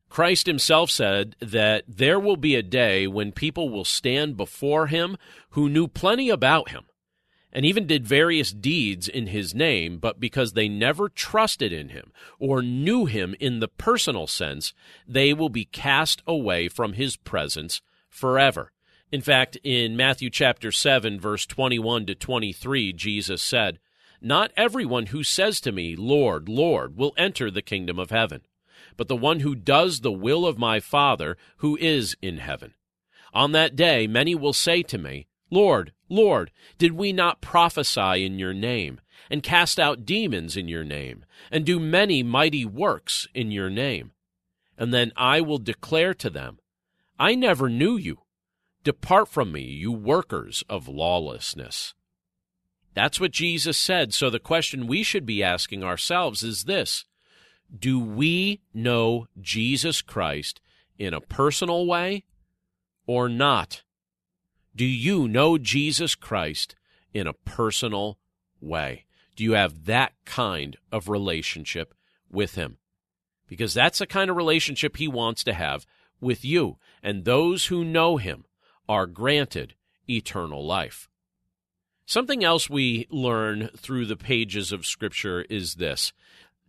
Christ 0.09 0.47
himself 0.47 0.91
said 0.91 1.37
that 1.41 1.85
there 1.89 2.21
will 2.21 2.37
be 2.37 2.55
a 2.55 2.63
day 2.63 3.07
when 3.07 3.33
people 3.33 3.71
will 3.71 3.85
stand 3.85 4.37
before 4.37 4.87
him 4.87 5.17
who 5.51 5.69
knew 5.69 5.89
plenty 5.89 6.29
about 6.29 6.69
him 6.69 6.85
and 7.53 7.67
even 7.67 7.87
did 7.87 8.07
various 8.07 8.51
deeds 8.51 9.09
in 9.09 9.27
his 9.27 9.55
name, 9.55 9.99
but 9.99 10.19
because 10.19 10.53
they 10.53 10.69
never 10.69 11.09
trusted 11.09 11.73
in 11.73 11.91
him 11.91 12.13
or 12.39 12.63
knew 12.63 13.05
him 13.05 13.35
in 13.39 13.61
the 13.61 13.69
personal 13.69 14.27
sense, 14.27 14.73
they 15.07 15.35
will 15.35 15.51
be 15.51 15.65
cast 15.65 16.23
away 16.27 16.69
from 16.69 16.95
his 16.95 17.17
presence 17.17 17.83
forever. 18.09 18.73
In 19.11 19.21
fact, 19.21 19.59
in 19.63 19.97
Matthew 19.97 20.31
chapter 20.31 20.73
7, 20.73 21.21
verse 21.21 21.45
21 21.45 22.07
to 22.07 22.15
23, 22.15 22.95
Jesus 22.95 23.43
said, 23.43 23.79
Not 24.23 24.53
everyone 24.57 25.07
who 25.07 25.23
says 25.23 25.61
to 25.61 25.73
me, 25.73 25.95
Lord, 25.95 26.49
Lord, 26.49 26.97
will 26.97 27.13
enter 27.19 27.51
the 27.51 27.61
kingdom 27.61 27.99
of 27.99 28.11
heaven, 28.11 28.41
but 28.97 29.09
the 29.09 29.17
one 29.17 29.41
who 29.41 29.55
does 29.55 30.01
the 30.01 30.13
will 30.13 30.47
of 30.47 30.57
my 30.57 30.81
Father 30.81 31.37
who 31.59 31.77
is 31.77 32.17
in 32.23 32.39
heaven. 32.39 32.73
On 33.35 33.53
that 33.53 33.77
day, 33.77 34.07
many 34.07 34.35
will 34.35 34.55
say 34.55 34.83
to 34.85 34.97
me, 34.97 35.27
Lord, 35.51 35.93
Lord, 36.13 36.51
did 36.77 36.93
we 36.93 37.11
not 37.11 37.41
prophesy 37.41 38.27
in 38.27 38.39
your 38.39 38.53
name, 38.53 39.01
and 39.31 39.43
cast 39.43 39.81
out 39.81 40.05
demons 40.05 40.59
in 40.59 40.69
your 40.69 40.85
name, 40.85 41.25
and 41.51 41.65
do 41.65 41.81
many 41.81 42.23
mighty 42.23 42.67
works 42.67 43.27
in 43.35 43.51
your 43.51 43.71
name? 43.71 44.13
And 44.77 44.93
then 44.93 45.13
I 45.17 45.41
will 45.41 45.57
declare 45.57 46.13
to 46.15 46.29
them, 46.29 46.59
I 47.19 47.35
never 47.35 47.71
knew 47.71 47.97
you. 47.97 48.19
Depart 48.85 49.29
from 49.29 49.53
me, 49.53 49.63
you 49.63 49.91
workers 49.91 50.63
of 50.69 50.87
lawlessness. 50.87 51.95
That's 52.93 53.19
what 53.19 53.31
Jesus 53.31 53.79
said. 53.79 54.13
So 54.13 54.29
the 54.29 54.39
question 54.39 54.87
we 54.87 55.03
should 55.03 55.25
be 55.25 55.43
asking 55.43 55.83
ourselves 55.83 56.43
is 56.43 56.65
this 56.65 57.07
Do 57.75 57.99
we 57.99 58.61
know 58.75 59.29
Jesus 59.41 60.03
Christ 60.03 60.61
in 60.99 61.15
a 61.15 61.23
personal 61.23 61.87
way 61.87 62.25
or 63.07 63.31
not? 63.31 63.83
Do 64.75 64.85
you 64.85 65.29
know 65.29 65.59
Jesus 65.59 66.15
Christ 66.15 66.75
in 67.13 67.27
a 67.27 67.35
personal 67.35 68.19
way? 68.61 69.05
Do 69.37 69.45
you 69.45 69.53
have 69.53 69.85
that 69.85 70.13
kind 70.25 70.77
of 70.91 71.09
relationship 71.09 71.95
with 72.31 72.55
Him? 72.55 72.79
Because 73.47 73.75
that's 73.75 73.99
the 73.99 74.07
kind 74.07 74.31
of 74.31 74.37
relationship 74.37 74.97
He 74.97 75.09
wants 75.09 75.45
to 75.45 75.53
have 75.53 75.87
with 76.21 76.45
you. 76.45 76.79
And 77.03 77.25
those 77.25 77.67
who 77.67 77.85
know 77.85 78.17
Him 78.17 78.45
are 78.89 79.07
granted 79.07 79.75
eternal 80.09 80.67
life. 80.67 81.09
Something 82.07 82.43
else 82.43 82.69
we 82.69 83.07
learn 83.11 83.69
through 83.77 84.07
the 84.07 84.17
pages 84.17 84.73
of 84.73 84.87
Scripture 84.87 85.43
is 85.43 85.75
this 85.75 86.13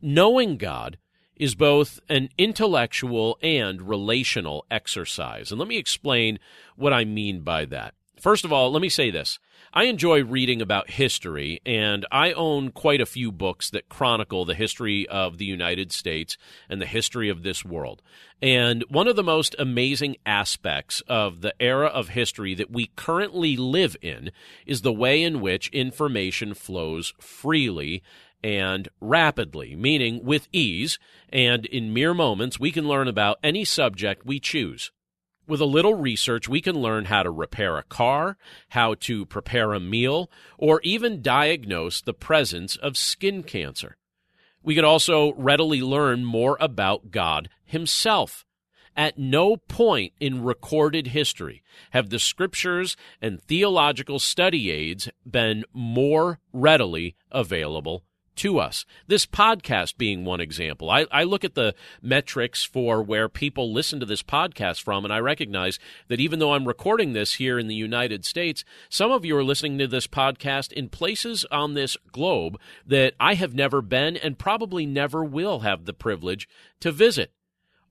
knowing 0.02 0.58
God 0.58 0.98
is 1.36 1.56
both 1.56 2.00
an 2.10 2.30
intellectual 2.38 3.38
and 3.42 3.82
relational 3.82 4.66
exercise. 4.70 5.52
And 5.52 5.60
let 5.60 5.68
me 5.68 5.78
explain 5.78 6.40
what 6.76 6.94
I 6.94 7.06
mean 7.06 7.42
by 7.42 7.66
that. 7.66 7.94
First 8.24 8.46
of 8.46 8.54
all, 8.54 8.72
let 8.72 8.82
me 8.82 8.88
say 8.88 9.12
this. 9.12 9.38
I 9.74 9.84
enjoy 9.86 10.24
reading 10.24 10.62
about 10.62 10.92
history, 10.92 11.60
and 11.66 12.06
I 12.12 12.32
own 12.32 12.70
quite 12.70 13.02
a 13.02 13.06
few 13.06 13.32
books 13.32 13.70
that 13.72 13.90
chronicle 13.90 14.46
the 14.46 14.54
history 14.54 15.08
of 15.10 15.40
the 15.40 15.46
United 15.46 15.92
States 15.92 16.38
and 16.70 16.80
the 16.80 16.86
history 16.86 17.28
of 17.28 17.44
this 17.44 17.66
world. 17.66 18.02
And 18.42 18.86
one 18.88 19.08
of 19.08 19.16
the 19.16 19.24
most 19.24 19.56
amazing 19.58 20.18
aspects 20.26 21.02
of 21.08 21.42
the 21.42 21.56
era 21.60 21.88
of 21.88 22.10
history 22.10 22.54
that 22.54 22.72
we 22.72 22.92
currently 22.96 23.58
live 23.58 23.98
in 24.02 24.32
is 24.66 24.84
the 24.84 24.94
way 24.94 25.24
in 25.24 25.42
which 25.42 25.70
information 25.70 26.54
flows 26.54 27.14
freely 27.20 28.04
and 28.44 28.90
rapidly, 29.00 29.76
meaning 29.76 30.24
with 30.24 30.48
ease, 30.52 31.00
and 31.30 31.66
in 31.66 31.94
mere 31.94 32.14
moments, 32.14 32.60
we 32.60 32.72
can 32.72 32.88
learn 32.88 33.08
about 33.08 33.40
any 33.42 33.64
subject 33.64 34.26
we 34.26 34.40
choose. 34.40 34.92
With 35.48 35.62
a 35.62 35.66
little 35.66 35.96
research, 35.96 36.48
we 36.48 36.62
can 36.62 36.82
learn 36.82 37.06
how 37.06 37.24
to 37.24 37.30
repair 37.30 37.78
a 37.78 37.84
car, 37.84 38.38
how 38.70 38.96
to 39.02 39.26
prepare 39.26 39.74
a 39.74 39.80
meal, 39.80 40.30
or 40.58 40.80
even 40.84 41.22
diagnose 41.22 42.02
the 42.02 42.14
presence 42.14 42.76
of 42.76 42.98
skin 42.98 43.44
cancer. 43.44 43.98
We 44.62 44.76
can 44.76 44.86
also 44.86 45.34
readily 45.34 45.82
learn 45.82 46.24
more 46.24 46.58
about 46.60 47.12
God 47.12 47.50
Himself. 47.66 48.46
At 48.96 49.18
no 49.18 49.58
point 49.58 50.14
in 50.20 50.44
recorded 50.44 51.08
history 51.08 51.64
have 51.92 52.10
the 52.10 52.20
scriptures 52.20 52.96
and 53.22 53.42
theological 53.42 54.20
study 54.20 54.70
aids 54.70 55.10
been 55.26 55.66
more 55.74 56.40
readily 56.54 57.16
available 57.32 58.04
to 58.38 58.60
us. 58.60 58.86
This 59.08 59.26
podcast 59.26 59.98
being 59.98 60.26
one 60.26 60.40
example. 60.40 60.90
I, 60.90 61.06
I, 61.12 61.24
look 61.24 61.44
at 61.44 61.56
the 61.56 61.76
metrics 62.02 62.64
for 62.64 63.02
where 63.02 63.30
people 63.30 63.72
listen 63.72 64.00
to 64.00 64.06
this 64.06 64.24
podcast 64.24 64.82
from, 64.82 65.04
and 65.04 65.14
I 65.14 65.20
recognize 65.20 65.80
that 66.08 66.20
even 66.20 66.40
though 66.40 66.54
I'm 66.54 66.68
recording 66.68 67.14
this 67.14 67.34
here 67.36 67.60
in 67.60 67.68
the 67.68 67.76
United 67.76 68.26
States, 68.26 68.64
some 68.90 69.12
of 69.12 69.26
you 69.26 69.36
are 69.38 69.44
listening 69.44 69.78
to 69.80 69.88
this 69.88 70.08
podcast 70.08 70.72
in 70.72 70.90
places 70.90 71.46
on 71.52 71.74
this 71.74 71.98
globe 72.12 72.60
that 72.86 73.14
I 73.20 73.36
have 73.36 73.54
never 73.54 73.82
been 73.82 74.18
and 74.18 74.40
probably 74.40 74.86
never 74.86 75.24
will 75.24 75.60
have 75.60 75.86
the 75.86 75.94
privilege 75.94 76.48
to 76.80 76.92
visit. 76.92 77.32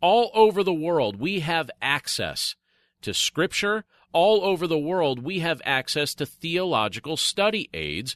All 0.01 0.31
over 0.35 0.65
the 0.65 0.75
world, 0.75 1.21
we 1.21 1.41
have 1.41 1.71
access 1.81 2.57
to 3.03 3.15
Scripture. 3.15 3.85
All 4.13 4.45
over 4.45 4.67
the 4.67 4.79
world, 4.79 5.23
we 5.23 5.39
have 5.39 5.63
access 5.65 6.15
to 6.17 6.27
theological 6.27 7.17
study 7.17 7.71
aids 7.73 8.15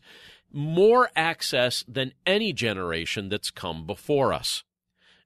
more 0.56 1.10
access 1.14 1.84
than 1.86 2.14
any 2.24 2.52
generation 2.52 3.28
that's 3.28 3.50
come 3.50 3.86
before 3.86 4.32
us. 4.32 4.64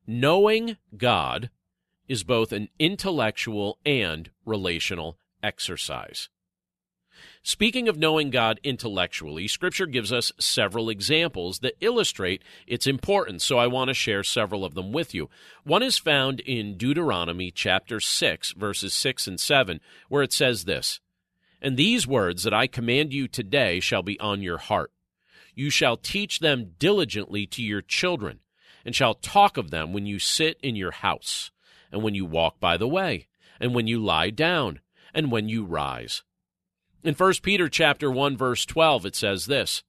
Knowing 0.05 0.77
God 0.97 1.51
is 2.09 2.25
both 2.25 2.51
an 2.51 2.69
intellectual 2.81 3.79
and 3.87 4.31
relational 4.45 5.17
exercise. 5.41 6.29
Speaking 7.43 7.89
of 7.89 7.97
knowing 7.97 8.31
God 8.31 8.59
intellectually, 8.65 9.47
Scripture 9.47 9.87
gives 9.87 10.13
us 10.13 10.33
several 10.41 10.91
examples 10.91 11.61
that 11.61 11.77
illustrate 11.81 12.43
its 12.67 12.89
importance, 12.89 13.45
so 13.45 13.57
I 13.57 13.69
want 13.69 13.89
to 13.89 13.95
share 13.95 14.25
several 14.25 14.65
of 14.65 14.75
them 14.75 14.91
with 14.91 15.15
you. 15.15 15.31
One 15.63 15.83
is 15.83 15.97
found 15.97 16.41
in 16.41 16.77
Deuteronomy 16.77 17.53
chapter 17.53 18.01
6, 18.01 18.53
verses 18.53 18.93
6 18.95 19.29
and 19.29 19.39
7, 19.39 19.81
where 20.09 20.23
it 20.23 20.33
says 20.33 20.65
this 20.65 21.01
And 21.63 21.77
these 21.77 22.07
words 22.07 22.43
that 22.43 22.55
I 22.55 22.67
command 22.67 23.13
you 23.13 23.29
today 23.29 23.79
shall 23.79 24.03
be 24.03 24.19
on 24.19 24.43
your 24.43 24.59
heart 24.59 24.91
you 25.61 25.69
shall 25.69 25.99
teach 25.99 26.39
them 26.39 26.73
diligently 26.79 27.47
to 27.47 27.63
your 27.63 27.83
children, 27.83 28.41
and 28.83 28.97
shall 28.97 29.13
talk 29.13 29.59
of 29.59 29.71
them 29.71 29.93
when 29.93 30.07
you 30.07 30.19
sit 30.19 30.59
in 30.63 30.75
your 30.75 30.91
house, 30.91 31.51
and 31.93 32.03
when 32.03 32.15
you 32.15 32.25
walk 32.25 32.59
by 32.59 32.79
the 32.79 32.89
way, 32.89 33.29
and 33.61 33.75
when 33.75 33.87
you 33.87 34.03
lie 34.03 34.31
down, 34.31 34.81
and 35.13 35.31
when 35.31 35.51
you 35.51 35.63
rise. 35.63 36.23
In 37.05 37.15
1 37.15 37.35
Peter 37.43 37.69
chapter 37.69 38.11
1 38.11 38.39
verse 38.39 38.65
12 38.65 39.05
it 39.05 39.15
says 39.15 39.45
this: 39.45 39.83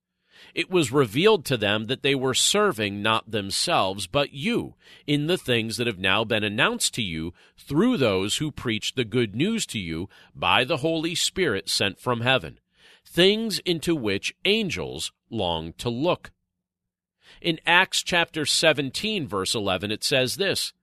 It 0.54 0.70
was 0.70 0.92
revealed 0.92 1.46
to 1.46 1.56
them 1.56 1.86
that 1.86 2.04
they 2.04 2.16
were 2.16 2.34
serving 2.34 3.01
not 3.01 3.32
themselves 3.32 4.08
but 4.08 4.34
you 4.34 4.75
in 5.08 5.28
the 5.28 5.38
things 5.38 5.78
that 5.78 5.88
have 5.88 6.00
now 6.00 6.25
been 6.25 6.44
announced 6.44 6.94
to 6.96 7.01
you 7.01 7.34
through 7.58 7.96
those 7.96 8.38
who 8.38 8.51
preach 8.51 8.96
the 8.96 9.06
good 9.06 9.36
news 9.38 9.66
to 9.68 9.80
you 9.80 10.10
by 10.36 10.66
the 10.66 10.78
Holy 10.78 11.16
Spirit 11.16 11.70
sent 11.70 11.98
from 11.98 12.20
heaven 12.20 12.60
things 13.06 13.60
into 13.60 13.96
which 13.96 14.34
angels 14.46 15.12
long 15.31 15.73
to 15.79 15.89
look. 15.89 16.31
In 17.41 17.59
Acts 17.65 18.03
chapter 18.03 18.45
17, 18.45 19.27
verse 19.27 19.55
11, 19.55 19.91
it 19.91 20.03
says 20.03 20.35
this 20.35 20.73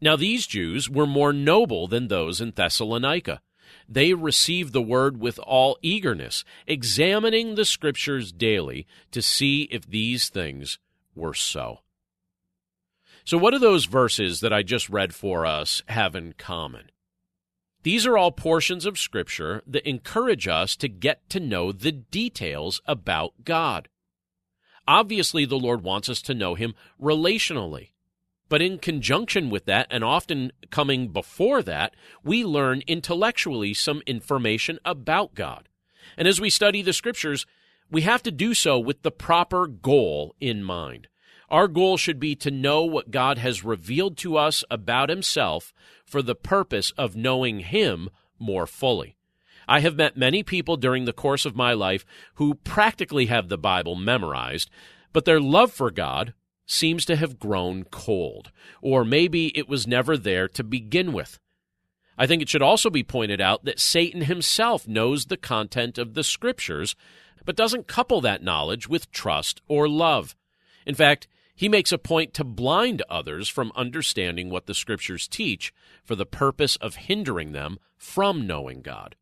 Now 0.00 0.16
these 0.16 0.46
Jews 0.46 0.90
were 0.90 1.06
more 1.06 1.32
noble 1.32 1.86
than 1.86 2.08
those 2.08 2.40
in 2.40 2.50
Thessalonica. 2.50 3.40
They 3.88 4.14
received 4.14 4.72
the 4.72 4.82
word 4.82 5.20
with 5.20 5.38
all 5.38 5.78
eagerness, 5.82 6.44
examining 6.66 7.54
the 7.54 7.64
scriptures 7.64 8.32
daily 8.32 8.86
to 9.12 9.22
see 9.22 9.62
if 9.70 9.86
these 9.86 10.28
things 10.28 10.78
were 11.14 11.34
so. 11.34 11.80
So, 13.24 13.38
what 13.38 13.52
do 13.52 13.58
those 13.58 13.86
verses 13.86 14.40
that 14.40 14.52
I 14.52 14.62
just 14.62 14.88
read 14.88 15.14
for 15.14 15.44
us 15.46 15.82
have 15.88 16.14
in 16.14 16.34
common? 16.34 16.90
These 17.86 18.04
are 18.04 18.18
all 18.18 18.32
portions 18.32 18.84
of 18.84 18.98
Scripture 18.98 19.62
that 19.64 19.88
encourage 19.88 20.48
us 20.48 20.74
to 20.74 20.88
get 20.88 21.30
to 21.30 21.38
know 21.38 21.70
the 21.70 21.92
details 21.92 22.80
about 22.84 23.44
God. 23.44 23.88
Obviously, 24.88 25.44
the 25.44 25.56
Lord 25.56 25.84
wants 25.84 26.08
us 26.08 26.20
to 26.22 26.34
know 26.34 26.56
Him 26.56 26.74
relationally. 27.00 27.90
But 28.48 28.60
in 28.60 28.80
conjunction 28.80 29.50
with 29.50 29.66
that, 29.66 29.86
and 29.88 30.02
often 30.02 30.50
coming 30.72 31.12
before 31.12 31.62
that, 31.62 31.94
we 32.24 32.42
learn 32.44 32.82
intellectually 32.88 33.72
some 33.72 34.02
information 34.04 34.80
about 34.84 35.36
God. 35.36 35.68
And 36.16 36.26
as 36.26 36.40
we 36.40 36.50
study 36.50 36.82
the 36.82 36.92
Scriptures, 36.92 37.46
we 37.88 38.02
have 38.02 38.24
to 38.24 38.32
do 38.32 38.52
so 38.52 38.80
with 38.80 39.02
the 39.02 39.12
proper 39.12 39.68
goal 39.68 40.34
in 40.40 40.64
mind. 40.64 41.06
Our 41.48 41.68
goal 41.68 41.96
should 41.96 42.18
be 42.18 42.34
to 42.36 42.50
know 42.50 42.82
what 42.82 43.10
God 43.10 43.38
has 43.38 43.64
revealed 43.64 44.16
to 44.18 44.36
us 44.36 44.64
about 44.70 45.08
Himself 45.08 45.72
for 46.04 46.22
the 46.22 46.34
purpose 46.34 46.90
of 46.98 47.14
knowing 47.14 47.60
Him 47.60 48.10
more 48.38 48.66
fully. 48.66 49.16
I 49.68 49.80
have 49.80 49.96
met 49.96 50.16
many 50.16 50.42
people 50.42 50.76
during 50.76 51.04
the 51.04 51.12
course 51.12 51.44
of 51.44 51.56
my 51.56 51.72
life 51.72 52.04
who 52.34 52.54
practically 52.54 53.26
have 53.26 53.48
the 53.48 53.58
Bible 53.58 53.94
memorized, 53.94 54.70
but 55.12 55.24
their 55.24 55.40
love 55.40 55.72
for 55.72 55.90
God 55.90 56.34
seems 56.66 57.04
to 57.06 57.16
have 57.16 57.38
grown 57.38 57.84
cold, 57.84 58.50
or 58.82 59.04
maybe 59.04 59.56
it 59.56 59.68
was 59.68 59.86
never 59.86 60.16
there 60.16 60.48
to 60.48 60.64
begin 60.64 61.12
with. 61.12 61.38
I 62.18 62.26
think 62.26 62.42
it 62.42 62.48
should 62.48 62.62
also 62.62 62.90
be 62.90 63.02
pointed 63.02 63.40
out 63.40 63.64
that 63.64 63.78
Satan 63.78 64.22
himself 64.22 64.88
knows 64.88 65.26
the 65.26 65.36
content 65.36 65.98
of 65.98 66.14
the 66.14 66.24
Scriptures, 66.24 66.96
but 67.44 67.56
doesn't 67.56 67.86
couple 67.86 68.20
that 68.22 68.42
knowledge 68.42 68.88
with 68.88 69.12
trust 69.12 69.60
or 69.68 69.88
love. 69.88 70.34
In 70.86 70.94
fact, 70.94 71.28
he 71.56 71.68
makes 71.70 71.90
a 71.90 71.98
point 71.98 72.34
to 72.34 72.44
blind 72.44 73.02
others 73.08 73.48
from 73.48 73.72
understanding 73.74 74.50
what 74.50 74.66
the 74.66 74.74
Scriptures 74.74 75.26
teach 75.26 75.72
for 76.04 76.14
the 76.14 76.26
purpose 76.26 76.76
of 76.76 76.96
hindering 76.96 77.52
them 77.52 77.78
from 77.96 78.46
knowing 78.46 78.82
God. 78.82 79.16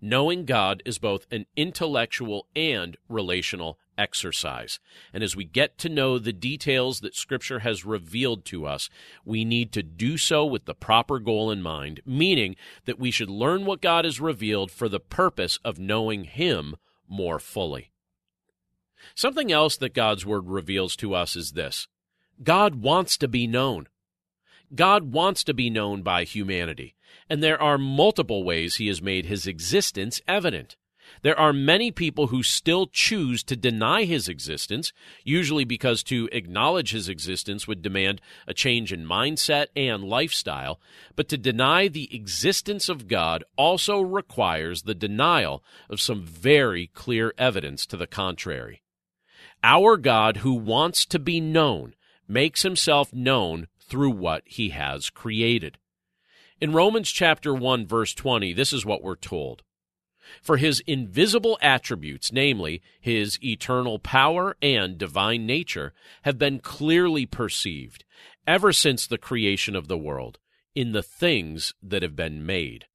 Knowing 0.00 0.44
God 0.44 0.80
is 0.86 0.98
both 0.98 1.26
an 1.32 1.46
intellectual 1.56 2.46
and 2.54 2.96
relational 3.08 3.80
exercise. 3.98 4.78
And 5.12 5.24
as 5.24 5.34
we 5.34 5.44
get 5.44 5.76
to 5.78 5.88
know 5.88 6.20
the 6.20 6.32
details 6.32 7.00
that 7.00 7.16
Scripture 7.16 7.58
has 7.58 7.84
revealed 7.84 8.44
to 8.44 8.64
us, 8.64 8.88
we 9.24 9.44
need 9.44 9.72
to 9.72 9.82
do 9.82 10.16
so 10.16 10.46
with 10.46 10.66
the 10.66 10.74
proper 10.74 11.18
goal 11.18 11.50
in 11.50 11.62
mind, 11.62 12.00
meaning 12.06 12.54
that 12.84 13.00
we 13.00 13.10
should 13.10 13.28
learn 13.28 13.64
what 13.64 13.80
God 13.82 14.04
has 14.04 14.20
revealed 14.20 14.70
for 14.70 14.88
the 14.88 15.00
purpose 15.00 15.58
of 15.64 15.80
knowing 15.80 16.22
Him 16.22 16.76
more 17.08 17.40
fully. 17.40 17.90
Something 19.14 19.50
else 19.52 19.76
that 19.76 19.94
God's 19.94 20.24
Word 20.24 20.48
reveals 20.48 20.96
to 20.96 21.14
us 21.14 21.36
is 21.36 21.52
this 21.52 21.88
God 22.42 22.76
wants 22.76 23.16
to 23.18 23.28
be 23.28 23.46
known. 23.46 23.88
God 24.74 25.12
wants 25.12 25.44
to 25.44 25.54
be 25.54 25.70
known 25.70 26.02
by 26.02 26.24
humanity, 26.24 26.94
and 27.28 27.42
there 27.42 27.60
are 27.60 27.78
multiple 27.78 28.44
ways 28.44 28.76
He 28.76 28.88
has 28.88 29.00
made 29.00 29.26
His 29.26 29.46
existence 29.46 30.20
evident. 30.28 30.76
There 31.22 31.38
are 31.38 31.52
many 31.52 31.90
people 31.90 32.28
who 32.28 32.42
still 32.42 32.86
choose 32.86 33.42
to 33.44 33.56
deny 33.56 34.04
his 34.04 34.28
existence, 34.28 34.92
usually 35.24 35.64
because 35.64 36.02
to 36.04 36.28
acknowledge 36.32 36.92
his 36.92 37.08
existence 37.08 37.66
would 37.66 37.82
demand 37.82 38.20
a 38.46 38.54
change 38.54 38.92
in 38.92 39.04
mindset 39.04 39.66
and 39.74 40.04
lifestyle. 40.04 40.80
But 41.16 41.28
to 41.28 41.38
deny 41.38 41.88
the 41.88 42.14
existence 42.14 42.88
of 42.88 43.08
God 43.08 43.44
also 43.56 44.00
requires 44.00 44.82
the 44.82 44.94
denial 44.94 45.64
of 45.88 46.00
some 46.00 46.22
very 46.22 46.88
clear 46.88 47.34
evidence 47.38 47.86
to 47.86 47.96
the 47.96 48.06
contrary. 48.06 48.82
Our 49.62 49.96
God, 49.96 50.38
who 50.38 50.54
wants 50.54 51.04
to 51.06 51.18
be 51.18 51.40
known, 51.40 51.94
makes 52.28 52.62
himself 52.62 53.12
known 53.12 53.68
through 53.80 54.10
what 54.10 54.42
he 54.46 54.70
has 54.70 55.10
created. 55.10 55.78
In 56.60 56.72
Romans 56.72 57.10
chapter 57.10 57.54
1 57.54 57.86
verse 57.86 58.14
20, 58.14 58.52
this 58.52 58.72
is 58.72 58.84
what 58.84 59.02
we're 59.02 59.16
told. 59.16 59.62
For 60.42 60.58
his 60.58 60.80
invisible 60.86 61.58
attributes, 61.62 62.32
namely 62.32 62.82
his 63.00 63.42
eternal 63.42 63.98
power 63.98 64.56
and 64.60 64.98
divine 64.98 65.46
nature, 65.46 65.94
have 66.22 66.38
been 66.38 66.58
clearly 66.60 67.24
perceived 67.24 68.04
ever 68.46 68.72
since 68.72 69.06
the 69.06 69.18
creation 69.18 69.74
of 69.74 69.88
the 69.88 69.98
world 69.98 70.38
in 70.74 70.92
the 70.92 71.02
things 71.02 71.72
that 71.82 72.02
have 72.02 72.14
been 72.14 72.44
made. 72.44 72.86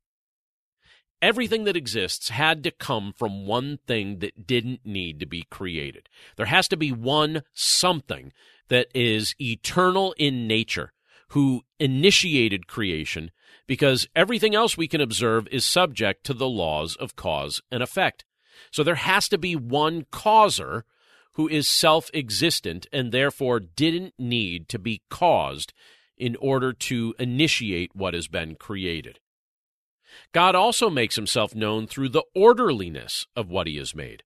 Everything 1.23 1.63
that 1.63 1.77
exists 1.77 2.27
had 2.27 2.65
to 2.65 2.71
come 2.71 3.13
from 3.13 3.47
one 3.47 3.79
thing 3.87 4.19
that 4.19 4.45
didn't 4.45 4.81
need 4.85 5.21
to 5.21 5.25
be 5.25 5.45
created. 5.49 6.09
There 6.35 6.47
has 6.47 6.67
to 6.67 6.75
be 6.75 6.91
one 6.91 7.43
something 7.53 8.33
that 8.67 8.89
is 8.93 9.33
eternal 9.39 10.13
in 10.17 10.47
nature 10.49 10.91
who 11.29 11.63
initiated 11.79 12.67
creation 12.67 13.31
because 13.67 14.05
everything 14.13 14.53
else 14.53 14.75
we 14.75 14.89
can 14.89 14.99
observe 14.99 15.47
is 15.47 15.65
subject 15.65 16.25
to 16.25 16.33
the 16.33 16.49
laws 16.49 16.97
of 16.97 17.15
cause 17.15 17.61
and 17.71 17.81
effect. 17.81 18.25
So 18.69 18.83
there 18.83 18.95
has 18.95 19.29
to 19.29 19.37
be 19.37 19.55
one 19.55 20.05
causer 20.11 20.83
who 21.35 21.47
is 21.47 21.69
self 21.69 22.09
existent 22.13 22.85
and 22.91 23.13
therefore 23.13 23.61
didn't 23.61 24.13
need 24.19 24.67
to 24.67 24.77
be 24.77 25.03
caused 25.09 25.71
in 26.17 26.35
order 26.35 26.73
to 26.73 27.15
initiate 27.17 27.95
what 27.95 28.13
has 28.13 28.27
been 28.27 28.55
created. 28.55 29.21
God 30.31 30.55
also 30.55 30.89
makes 30.89 31.15
himself 31.15 31.55
known 31.55 31.87
through 31.87 32.09
the 32.09 32.25
orderliness 32.35 33.27
of 33.35 33.49
what 33.49 33.67
he 33.67 33.77
has 33.77 33.95
made. 33.95 34.23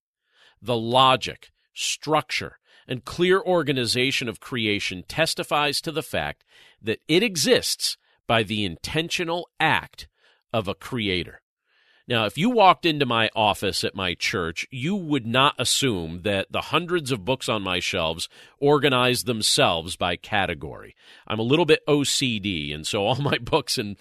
The 0.62 0.78
logic, 0.78 1.52
structure, 1.74 2.60
and 2.88 3.06
clear 3.06 3.42
organization 3.42 4.30
of 4.30 4.40
creation 4.40 5.04
testifies 5.08 5.82
to 5.82 5.92
the 5.92 6.04
fact 6.04 6.44
that 6.82 7.00
it 7.08 7.24
exists 7.24 7.98
by 8.26 8.44
the 8.44 8.64
intentional 8.64 9.50
act 9.60 10.08
of 10.54 10.68
a 10.68 10.76
creator. 10.76 11.42
Now, 12.10 12.24
if 12.26 12.38
you 12.38 12.50
walked 12.50 12.86
into 12.86 13.06
my 13.06 13.30
office 13.36 13.84
at 13.84 13.94
my 13.94 14.14
church, 14.14 14.66
you 14.72 14.96
would 14.96 15.28
not 15.28 15.56
assume 15.60 16.22
that 16.22 16.50
the 16.50 16.62
hundreds 16.62 17.12
of 17.12 17.26
books 17.26 17.50
on 17.50 17.62
my 17.62 17.82
shelves 17.82 18.30
organize 18.60 19.24
themselves 19.24 19.98
by 19.98 20.16
category. 20.16 20.96
I'm 21.28 21.40
a 21.40 21.44
little 21.44 21.66
bit 21.66 21.86
OCD, 21.86 22.74
and 22.74 22.88
so 22.88 23.06
all 23.06 23.16
my 23.22 23.38
books 23.40 23.78
and 23.78 23.98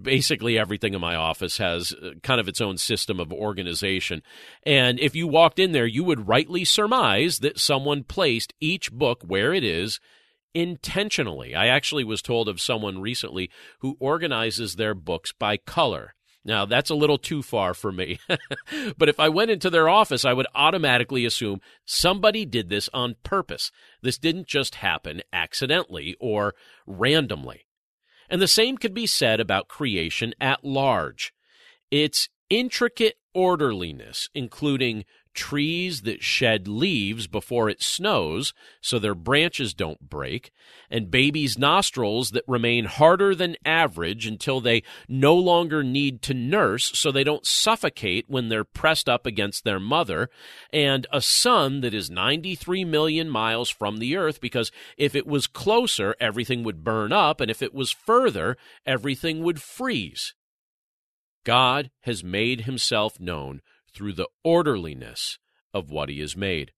basically 0.00 0.58
everything 0.58 0.94
in 0.94 1.00
my 1.00 1.14
office 1.14 1.58
has 1.58 1.92
uh, 1.92 2.10
kind 2.22 2.40
of 2.40 2.48
its 2.48 2.60
own 2.60 2.76
system 2.76 3.20
of 3.20 3.32
organization. 3.32 4.22
And 4.64 4.98
if 5.00 5.14
you 5.14 5.26
walked 5.26 5.58
in 5.58 5.72
there, 5.72 5.86
you 5.86 6.04
would 6.04 6.28
rightly 6.28 6.64
surmise 6.64 7.38
that 7.40 7.58
someone 7.58 8.04
placed 8.04 8.54
each 8.60 8.92
book 8.92 9.22
where 9.26 9.52
it 9.52 9.64
is 9.64 10.00
intentionally. 10.54 11.54
I 11.54 11.66
actually 11.66 12.04
was 12.04 12.22
told 12.22 12.48
of 12.48 12.60
someone 12.60 13.00
recently 13.00 13.50
who 13.80 13.96
organizes 14.00 14.76
their 14.76 14.94
books 14.94 15.32
by 15.32 15.56
color. 15.56 16.14
Now, 16.44 16.64
that's 16.64 16.90
a 16.90 16.94
little 16.94 17.18
too 17.18 17.42
far 17.42 17.74
for 17.74 17.92
me. 17.92 18.20
but 18.96 19.08
if 19.08 19.20
I 19.20 19.28
went 19.28 19.50
into 19.50 19.70
their 19.70 19.88
office, 19.88 20.24
I 20.24 20.32
would 20.32 20.46
automatically 20.54 21.24
assume 21.24 21.60
somebody 21.84 22.46
did 22.46 22.70
this 22.70 22.88
on 22.94 23.16
purpose. 23.22 23.70
This 24.02 24.18
didn't 24.18 24.46
just 24.46 24.76
happen 24.76 25.20
accidentally 25.32 26.16
or 26.18 26.54
randomly. 26.86 27.66
And 28.28 28.42
the 28.42 28.48
same 28.48 28.76
could 28.76 28.94
be 28.94 29.06
said 29.06 29.40
about 29.40 29.68
creation 29.68 30.34
at 30.40 30.64
large. 30.64 31.32
Its 31.90 32.28
intricate 32.50 33.16
orderliness, 33.34 34.28
including 34.34 35.04
trees 35.38 36.00
that 36.00 36.20
shed 36.20 36.66
leaves 36.66 37.28
before 37.28 37.70
it 37.70 37.80
snows 37.80 38.52
so 38.80 38.98
their 38.98 39.14
branches 39.14 39.72
don't 39.72 40.10
break, 40.10 40.50
and 40.90 41.12
babies' 41.12 41.56
nostrils 41.56 42.32
that 42.32 42.42
remain 42.48 42.86
harder 42.86 43.36
than 43.36 43.54
average 43.64 44.26
until 44.26 44.60
they 44.60 44.82
no 45.08 45.36
longer 45.36 45.84
need 45.84 46.22
to 46.22 46.34
nurse 46.34 46.90
so 46.98 47.12
they 47.12 47.22
don't 47.22 47.46
suffocate 47.46 48.24
when 48.26 48.48
they're 48.48 48.64
pressed 48.64 49.08
up 49.08 49.26
against 49.26 49.62
their 49.62 49.78
mother, 49.78 50.28
and 50.72 51.06
a 51.12 51.20
sun 51.20 51.82
that 51.82 51.94
is 51.94 52.10
93 52.10 52.84
million 52.84 53.30
miles 53.30 53.70
from 53.70 53.98
the 53.98 54.16
earth 54.16 54.40
because 54.40 54.72
if 54.96 55.14
it 55.14 55.24
was 55.24 55.46
closer, 55.46 56.16
everything 56.18 56.64
would 56.64 56.82
burn 56.82 57.12
up, 57.12 57.40
and 57.40 57.48
if 57.48 57.62
it 57.62 57.72
was 57.72 57.92
further, 57.92 58.56
everything 58.84 59.44
would 59.44 59.62
freeze. 59.62 60.34
God 61.44 61.92
has 62.00 62.24
made 62.24 62.62
himself 62.62 63.20
known 63.20 63.62
through 63.98 64.12
the 64.12 64.28
orderliness 64.44 65.38
of 65.74 65.90
what 65.90 66.08
he 66.08 66.20
has 66.20 66.36
made. 66.36 66.70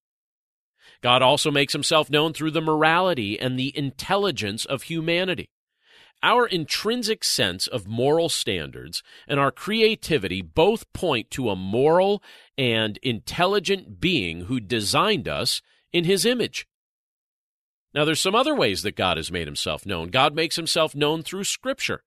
God 1.03 1.21
also 1.21 1.51
makes 1.51 1.73
himself 1.73 2.09
known 2.09 2.33
through 2.33 2.49
the 2.49 2.61
morality 2.61 3.39
and 3.39 3.57
the 3.57 3.77
intelligence 3.77 4.65
of 4.65 4.83
humanity. 4.83 5.51
Our 6.23 6.47
intrinsic 6.47 7.23
sense 7.23 7.67
of 7.67 7.87
moral 7.87 8.27
standards 8.27 9.03
and 9.27 9.39
our 9.39 9.51
creativity 9.51 10.41
both 10.41 10.91
point 10.93 11.29
to 11.31 11.49
a 11.49 11.55
moral 11.55 12.23
and 12.57 12.97
intelligent 13.03 13.99
being 13.99 14.45
who 14.45 14.59
designed 14.59 15.27
us 15.27 15.61
in 15.93 16.05
his 16.05 16.25
image. 16.25 16.67
Now, 17.93 18.03
there's 18.03 18.21
some 18.21 18.35
other 18.35 18.55
ways 18.55 18.81
that 18.81 18.95
God 18.95 19.17
has 19.17 19.31
made 19.31 19.47
himself 19.47 19.85
known. 19.85 20.09
God 20.09 20.33
makes 20.33 20.55
himself 20.55 20.95
known 20.95 21.21
through 21.21 21.43
Scripture. 21.43 22.03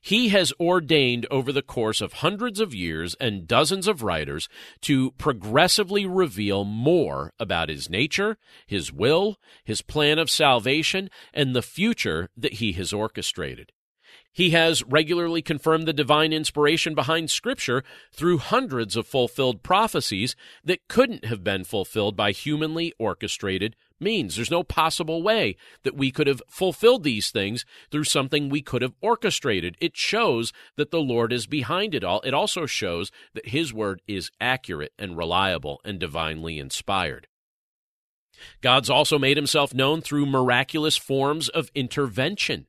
He 0.00 0.28
has 0.28 0.52
ordained 0.60 1.26
over 1.30 1.52
the 1.52 1.62
course 1.62 2.00
of 2.00 2.14
hundreds 2.14 2.60
of 2.60 2.74
years 2.74 3.14
and 3.20 3.48
dozens 3.48 3.86
of 3.88 4.02
writers 4.02 4.48
to 4.82 5.10
progressively 5.12 6.06
reveal 6.06 6.64
more 6.64 7.32
about 7.38 7.68
his 7.68 7.90
nature, 7.90 8.38
his 8.66 8.92
will, 8.92 9.38
his 9.64 9.82
plan 9.82 10.18
of 10.18 10.30
salvation, 10.30 11.10
and 11.34 11.54
the 11.54 11.62
future 11.62 12.30
that 12.36 12.54
he 12.54 12.72
has 12.72 12.92
orchestrated. 12.92 13.72
He 14.32 14.50
has 14.50 14.84
regularly 14.84 15.42
confirmed 15.42 15.86
the 15.86 15.92
divine 15.92 16.32
inspiration 16.32 16.94
behind 16.94 17.30
Scripture 17.30 17.82
through 18.12 18.38
hundreds 18.38 18.94
of 18.94 19.06
fulfilled 19.06 19.62
prophecies 19.62 20.36
that 20.64 20.86
couldn't 20.88 21.24
have 21.24 21.42
been 21.42 21.64
fulfilled 21.64 22.16
by 22.16 22.30
humanly 22.30 22.92
orchestrated 22.98 23.74
means. 24.00 24.36
There's 24.36 24.50
no 24.50 24.62
possible 24.62 25.22
way 25.22 25.56
that 25.82 25.96
we 25.96 26.10
could 26.10 26.26
have 26.26 26.42
fulfilled 26.48 27.04
these 27.04 27.30
things 27.30 27.64
through 27.90 28.04
something 28.04 28.48
we 28.48 28.62
could 28.62 28.82
have 28.82 28.94
orchestrated. 29.00 29.76
It 29.80 29.96
shows 29.96 30.52
that 30.76 30.90
the 30.90 31.00
Lord 31.00 31.32
is 31.32 31.46
behind 31.46 31.94
it 31.94 32.04
all. 32.04 32.20
It 32.22 32.34
also 32.34 32.66
shows 32.66 33.10
that 33.34 33.48
His 33.48 33.72
word 33.72 34.02
is 34.06 34.30
accurate 34.40 34.92
and 34.98 35.16
reliable 35.16 35.80
and 35.84 35.98
divinely 35.98 36.58
inspired. 36.58 37.26
God's 38.60 38.90
also 38.90 39.18
made 39.18 39.36
himself 39.36 39.74
known 39.74 40.00
through 40.00 40.26
miraculous 40.26 40.96
forms 40.96 41.48
of 41.48 41.70
intervention. 41.74 42.66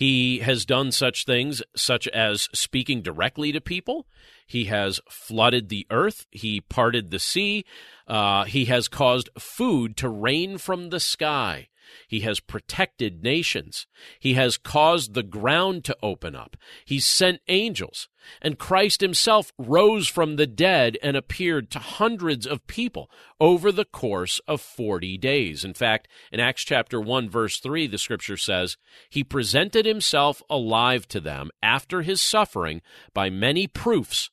He 0.00 0.38
has 0.38 0.64
done 0.64 0.92
such 0.92 1.26
things, 1.26 1.60
such 1.76 2.08
as 2.08 2.48
speaking 2.54 3.02
directly 3.02 3.52
to 3.52 3.60
people. 3.60 4.06
He 4.46 4.64
has 4.64 4.98
flooded 5.10 5.68
the 5.68 5.86
earth. 5.90 6.24
He 6.30 6.62
parted 6.62 7.10
the 7.10 7.18
sea. 7.18 7.66
Uh, 8.08 8.44
he 8.44 8.64
has 8.64 8.88
caused 8.88 9.28
food 9.38 9.98
to 9.98 10.08
rain 10.08 10.56
from 10.56 10.88
the 10.88 11.00
sky. 11.00 11.68
He 12.08 12.20
has 12.20 12.40
protected 12.40 13.22
nations. 13.22 13.86
He 14.18 14.34
has 14.34 14.56
caused 14.56 15.14
the 15.14 15.22
ground 15.22 15.84
to 15.84 15.96
open 16.02 16.34
up. 16.34 16.56
He's 16.84 17.06
sent 17.06 17.40
angels. 17.48 18.08
And 18.42 18.58
Christ 18.58 19.00
himself 19.00 19.52
rose 19.58 20.06
from 20.06 20.36
the 20.36 20.46
dead 20.46 20.98
and 21.02 21.16
appeared 21.16 21.70
to 21.70 21.78
hundreds 21.78 22.46
of 22.46 22.66
people 22.66 23.10
over 23.40 23.72
the 23.72 23.84
course 23.84 24.40
of 24.46 24.60
40 24.60 25.16
days. 25.18 25.64
In 25.64 25.74
fact, 25.74 26.08
in 26.30 26.40
Acts 26.40 26.64
chapter 26.64 27.00
1 27.00 27.30
verse 27.30 27.58
3, 27.58 27.86
the 27.86 27.98
scripture 27.98 28.36
says, 28.36 28.76
He 29.08 29.24
presented 29.24 29.86
himself 29.86 30.42
alive 30.50 31.08
to 31.08 31.20
them 31.20 31.50
after 31.62 32.02
his 32.02 32.20
suffering 32.20 32.82
by 33.14 33.30
many 33.30 33.66
proofs 33.66 34.30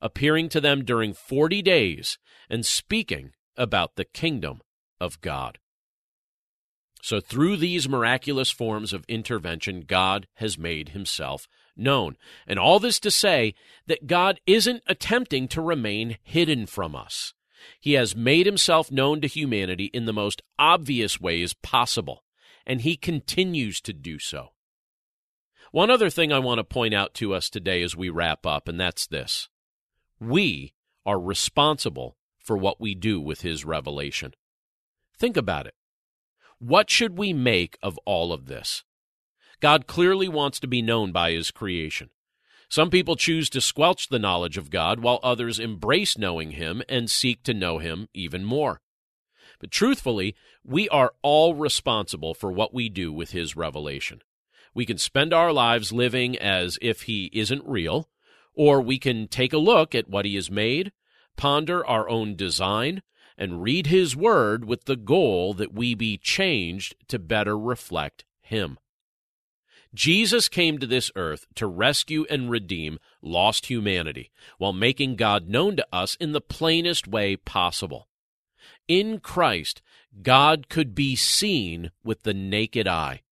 appearing 0.00 0.48
to 0.50 0.60
them 0.60 0.84
during 0.84 1.12
40 1.12 1.62
days 1.62 2.18
and 2.48 2.64
speaking 2.64 3.32
about 3.56 3.96
the 3.96 4.04
kingdom 4.04 4.60
of 5.00 5.20
God. 5.20 5.58
So, 7.02 7.20
through 7.20 7.56
these 7.56 7.88
miraculous 7.88 8.50
forms 8.50 8.92
of 8.92 9.04
intervention, 9.08 9.84
God 9.86 10.26
has 10.34 10.58
made 10.58 10.90
himself 10.90 11.48
known. 11.76 12.16
And 12.46 12.58
all 12.58 12.78
this 12.78 13.00
to 13.00 13.10
say 13.10 13.54
that 13.86 14.06
God 14.06 14.40
isn't 14.46 14.82
attempting 14.86 15.48
to 15.48 15.62
remain 15.62 16.18
hidden 16.22 16.66
from 16.66 16.94
us. 16.94 17.32
He 17.80 17.94
has 17.94 18.16
made 18.16 18.46
himself 18.46 18.90
known 18.90 19.20
to 19.20 19.28
humanity 19.28 19.86
in 19.92 20.06
the 20.06 20.12
most 20.12 20.42
obvious 20.58 21.20
ways 21.20 21.54
possible, 21.54 22.24
and 22.66 22.80
he 22.80 22.96
continues 22.96 23.80
to 23.82 23.92
do 23.92 24.18
so. 24.18 24.50
One 25.72 25.90
other 25.90 26.10
thing 26.10 26.32
I 26.32 26.38
want 26.38 26.58
to 26.58 26.64
point 26.64 26.94
out 26.94 27.14
to 27.14 27.32
us 27.32 27.48
today 27.48 27.82
as 27.82 27.96
we 27.96 28.08
wrap 28.08 28.44
up, 28.44 28.68
and 28.68 28.78
that's 28.80 29.06
this 29.06 29.48
we 30.18 30.74
are 31.06 31.18
responsible 31.18 32.16
for 32.38 32.56
what 32.56 32.80
we 32.80 32.94
do 32.94 33.20
with 33.20 33.40
his 33.40 33.64
revelation. 33.64 34.34
Think 35.18 35.36
about 35.36 35.66
it. 35.66 35.74
What 36.60 36.90
should 36.90 37.16
we 37.16 37.32
make 37.32 37.78
of 37.82 37.98
all 38.04 38.34
of 38.34 38.44
this? 38.44 38.84
God 39.60 39.86
clearly 39.86 40.28
wants 40.28 40.60
to 40.60 40.66
be 40.66 40.82
known 40.82 41.10
by 41.10 41.32
his 41.32 41.50
creation. 41.50 42.10
Some 42.68 42.90
people 42.90 43.16
choose 43.16 43.48
to 43.50 43.62
squelch 43.62 44.08
the 44.08 44.18
knowledge 44.18 44.58
of 44.58 44.68
God, 44.68 45.00
while 45.00 45.20
others 45.22 45.58
embrace 45.58 46.18
knowing 46.18 46.52
him 46.52 46.82
and 46.86 47.10
seek 47.10 47.42
to 47.44 47.54
know 47.54 47.78
him 47.78 48.08
even 48.12 48.44
more. 48.44 48.82
But 49.58 49.70
truthfully, 49.70 50.36
we 50.62 50.86
are 50.90 51.14
all 51.22 51.54
responsible 51.54 52.34
for 52.34 52.52
what 52.52 52.74
we 52.74 52.90
do 52.90 53.10
with 53.10 53.30
his 53.30 53.56
revelation. 53.56 54.20
We 54.74 54.84
can 54.84 54.98
spend 54.98 55.32
our 55.32 55.54
lives 55.54 55.92
living 55.92 56.38
as 56.38 56.78
if 56.82 57.02
he 57.02 57.30
isn't 57.32 57.66
real, 57.66 58.10
or 58.52 58.82
we 58.82 58.98
can 58.98 59.28
take 59.28 59.54
a 59.54 59.58
look 59.58 59.94
at 59.94 60.10
what 60.10 60.26
he 60.26 60.34
has 60.34 60.50
made, 60.50 60.92
ponder 61.38 61.84
our 61.86 62.06
own 62.08 62.36
design, 62.36 63.00
and 63.40 63.62
read 63.62 63.86
His 63.86 64.14
Word 64.14 64.66
with 64.66 64.84
the 64.84 64.96
goal 64.96 65.54
that 65.54 65.72
we 65.72 65.94
be 65.94 66.18
changed 66.18 66.94
to 67.08 67.18
better 67.18 67.58
reflect 67.58 68.24
Him. 68.42 68.78
Jesus 69.94 70.48
came 70.48 70.78
to 70.78 70.86
this 70.86 71.10
earth 71.16 71.46
to 71.56 71.66
rescue 71.66 72.26
and 72.30 72.50
redeem 72.50 73.00
lost 73.22 73.66
humanity 73.66 74.30
while 74.58 74.72
making 74.72 75.16
God 75.16 75.48
known 75.48 75.74
to 75.76 75.86
us 75.92 76.14
in 76.16 76.32
the 76.32 76.40
plainest 76.40 77.08
way 77.08 77.34
possible. 77.34 78.06
In 78.86 79.18
Christ, 79.18 79.82
God 80.22 80.68
could 80.68 80.94
be 80.94 81.16
seen 81.16 81.90
with 82.04 82.22
the 82.22 82.34
naked 82.34 82.86
eye, 82.86 83.22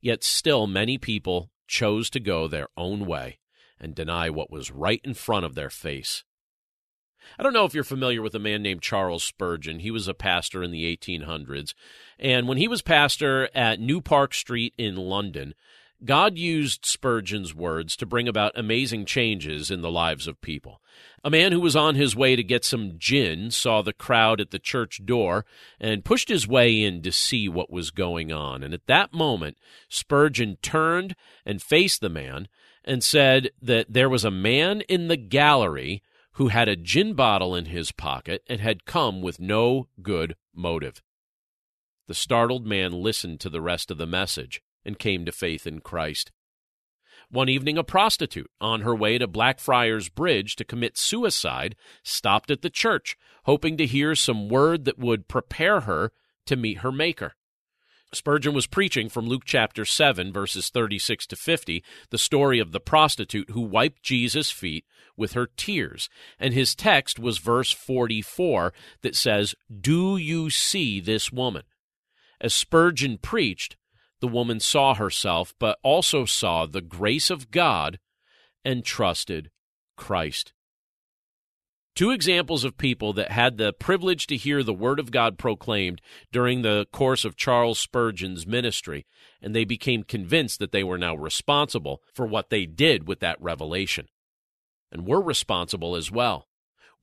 yet 0.00 0.24
still 0.24 0.66
many 0.66 0.98
people 0.98 1.50
chose 1.68 2.10
to 2.10 2.20
go 2.20 2.48
their 2.48 2.68
own 2.76 3.06
way 3.06 3.38
and 3.78 3.94
deny 3.94 4.30
what 4.30 4.50
was 4.50 4.70
right 4.70 5.00
in 5.04 5.14
front 5.14 5.44
of 5.44 5.54
their 5.54 5.70
face. 5.70 6.24
I 7.38 7.42
don't 7.42 7.52
know 7.52 7.64
if 7.64 7.74
you're 7.74 7.84
familiar 7.84 8.22
with 8.22 8.34
a 8.34 8.40
man 8.40 8.62
named 8.62 8.82
Charles 8.82 9.24
Spurgeon. 9.24 9.80
He 9.80 9.90
was 9.90 10.08
a 10.08 10.14
pastor 10.14 10.62
in 10.62 10.70
the 10.70 10.96
1800s. 10.96 11.74
And 12.18 12.46
when 12.48 12.58
he 12.58 12.68
was 12.68 12.82
pastor 12.82 13.48
at 13.54 13.80
New 13.80 14.00
Park 14.00 14.34
Street 14.34 14.74
in 14.76 14.96
London, 14.96 15.54
God 16.04 16.36
used 16.36 16.84
Spurgeon's 16.84 17.54
words 17.54 17.94
to 17.96 18.06
bring 18.06 18.26
about 18.26 18.52
amazing 18.56 19.04
changes 19.04 19.70
in 19.70 19.82
the 19.82 19.90
lives 19.90 20.26
of 20.26 20.40
people. 20.40 20.80
A 21.22 21.30
man 21.30 21.52
who 21.52 21.60
was 21.60 21.76
on 21.76 21.94
his 21.94 22.16
way 22.16 22.34
to 22.34 22.42
get 22.42 22.64
some 22.64 22.94
gin 22.98 23.52
saw 23.52 23.82
the 23.82 23.92
crowd 23.92 24.40
at 24.40 24.50
the 24.50 24.58
church 24.58 25.04
door 25.04 25.44
and 25.78 26.04
pushed 26.04 26.28
his 26.28 26.48
way 26.48 26.82
in 26.82 27.02
to 27.02 27.12
see 27.12 27.48
what 27.48 27.70
was 27.70 27.92
going 27.92 28.32
on. 28.32 28.64
And 28.64 28.74
at 28.74 28.86
that 28.86 29.12
moment, 29.12 29.56
Spurgeon 29.88 30.58
turned 30.60 31.14
and 31.46 31.62
faced 31.62 32.00
the 32.00 32.08
man 32.08 32.48
and 32.84 33.04
said 33.04 33.50
that 33.60 33.92
there 33.92 34.08
was 34.08 34.24
a 34.24 34.30
man 34.30 34.80
in 34.82 35.06
the 35.06 35.16
gallery 35.16 36.02
who 36.34 36.48
had 36.48 36.68
a 36.68 36.76
gin 36.76 37.14
bottle 37.14 37.54
in 37.54 37.66
his 37.66 37.92
pocket 37.92 38.42
and 38.48 38.60
had 38.60 38.84
come 38.84 39.20
with 39.22 39.40
no 39.40 39.88
good 40.02 40.36
motive. 40.54 41.02
The 42.08 42.14
startled 42.14 42.66
man 42.66 42.92
listened 42.92 43.40
to 43.40 43.50
the 43.50 43.60
rest 43.60 43.90
of 43.90 43.98
the 43.98 44.06
message 44.06 44.62
and 44.84 44.98
came 44.98 45.24
to 45.24 45.32
faith 45.32 45.66
in 45.66 45.80
Christ. 45.80 46.32
One 47.30 47.48
evening, 47.48 47.78
a 47.78 47.84
prostitute, 47.84 48.50
on 48.60 48.82
her 48.82 48.94
way 48.94 49.16
to 49.18 49.26
Blackfriars 49.26 50.08
Bridge 50.08 50.56
to 50.56 50.64
commit 50.64 50.98
suicide, 50.98 51.76
stopped 52.02 52.50
at 52.50 52.62
the 52.62 52.70
church, 52.70 53.16
hoping 53.44 53.76
to 53.76 53.86
hear 53.86 54.14
some 54.14 54.48
word 54.48 54.84
that 54.84 54.98
would 54.98 55.28
prepare 55.28 55.80
her 55.80 56.12
to 56.46 56.56
meet 56.56 56.78
her 56.78 56.92
Maker. 56.92 57.34
Spurgeon 58.14 58.52
was 58.52 58.66
preaching 58.66 59.08
from 59.08 59.26
Luke 59.26 59.44
chapter 59.46 59.86
7, 59.86 60.32
verses 60.32 60.68
36 60.68 61.26
to 61.28 61.36
50, 61.36 61.82
the 62.10 62.18
story 62.18 62.58
of 62.58 62.72
the 62.72 62.80
prostitute 62.80 63.50
who 63.50 63.62
wiped 63.62 64.02
Jesus' 64.02 64.50
feet 64.50 64.84
with 65.16 65.32
her 65.32 65.46
tears. 65.56 66.10
And 66.38 66.52
his 66.52 66.74
text 66.74 67.18
was 67.18 67.38
verse 67.38 67.72
44 67.72 68.74
that 69.00 69.16
says, 69.16 69.54
Do 69.80 70.18
you 70.18 70.50
see 70.50 71.00
this 71.00 71.32
woman? 71.32 71.62
As 72.38 72.52
Spurgeon 72.52 73.16
preached, 73.16 73.76
the 74.20 74.28
woman 74.28 74.60
saw 74.60 74.94
herself, 74.94 75.54
but 75.58 75.78
also 75.82 76.26
saw 76.26 76.66
the 76.66 76.82
grace 76.82 77.30
of 77.30 77.50
God 77.50 77.98
and 78.64 78.84
trusted 78.84 79.50
Christ. 79.96 80.52
Two 81.94 82.10
examples 82.10 82.64
of 82.64 82.78
people 82.78 83.12
that 83.12 83.30
had 83.30 83.58
the 83.58 83.74
privilege 83.74 84.26
to 84.28 84.36
hear 84.36 84.62
the 84.62 84.72
Word 84.72 84.98
of 84.98 85.10
God 85.10 85.36
proclaimed 85.36 86.00
during 86.32 86.62
the 86.62 86.86
course 86.90 87.24
of 87.24 87.36
Charles 87.36 87.78
Spurgeon's 87.78 88.46
ministry, 88.46 89.04
and 89.42 89.54
they 89.54 89.64
became 89.64 90.02
convinced 90.02 90.58
that 90.58 90.72
they 90.72 90.82
were 90.82 90.96
now 90.96 91.14
responsible 91.14 92.00
for 92.14 92.24
what 92.26 92.48
they 92.48 92.64
did 92.64 93.06
with 93.06 93.20
that 93.20 93.40
revelation. 93.42 94.06
And 94.90 95.06
we're 95.06 95.20
responsible 95.20 95.94
as 95.94 96.10
well. 96.10 96.48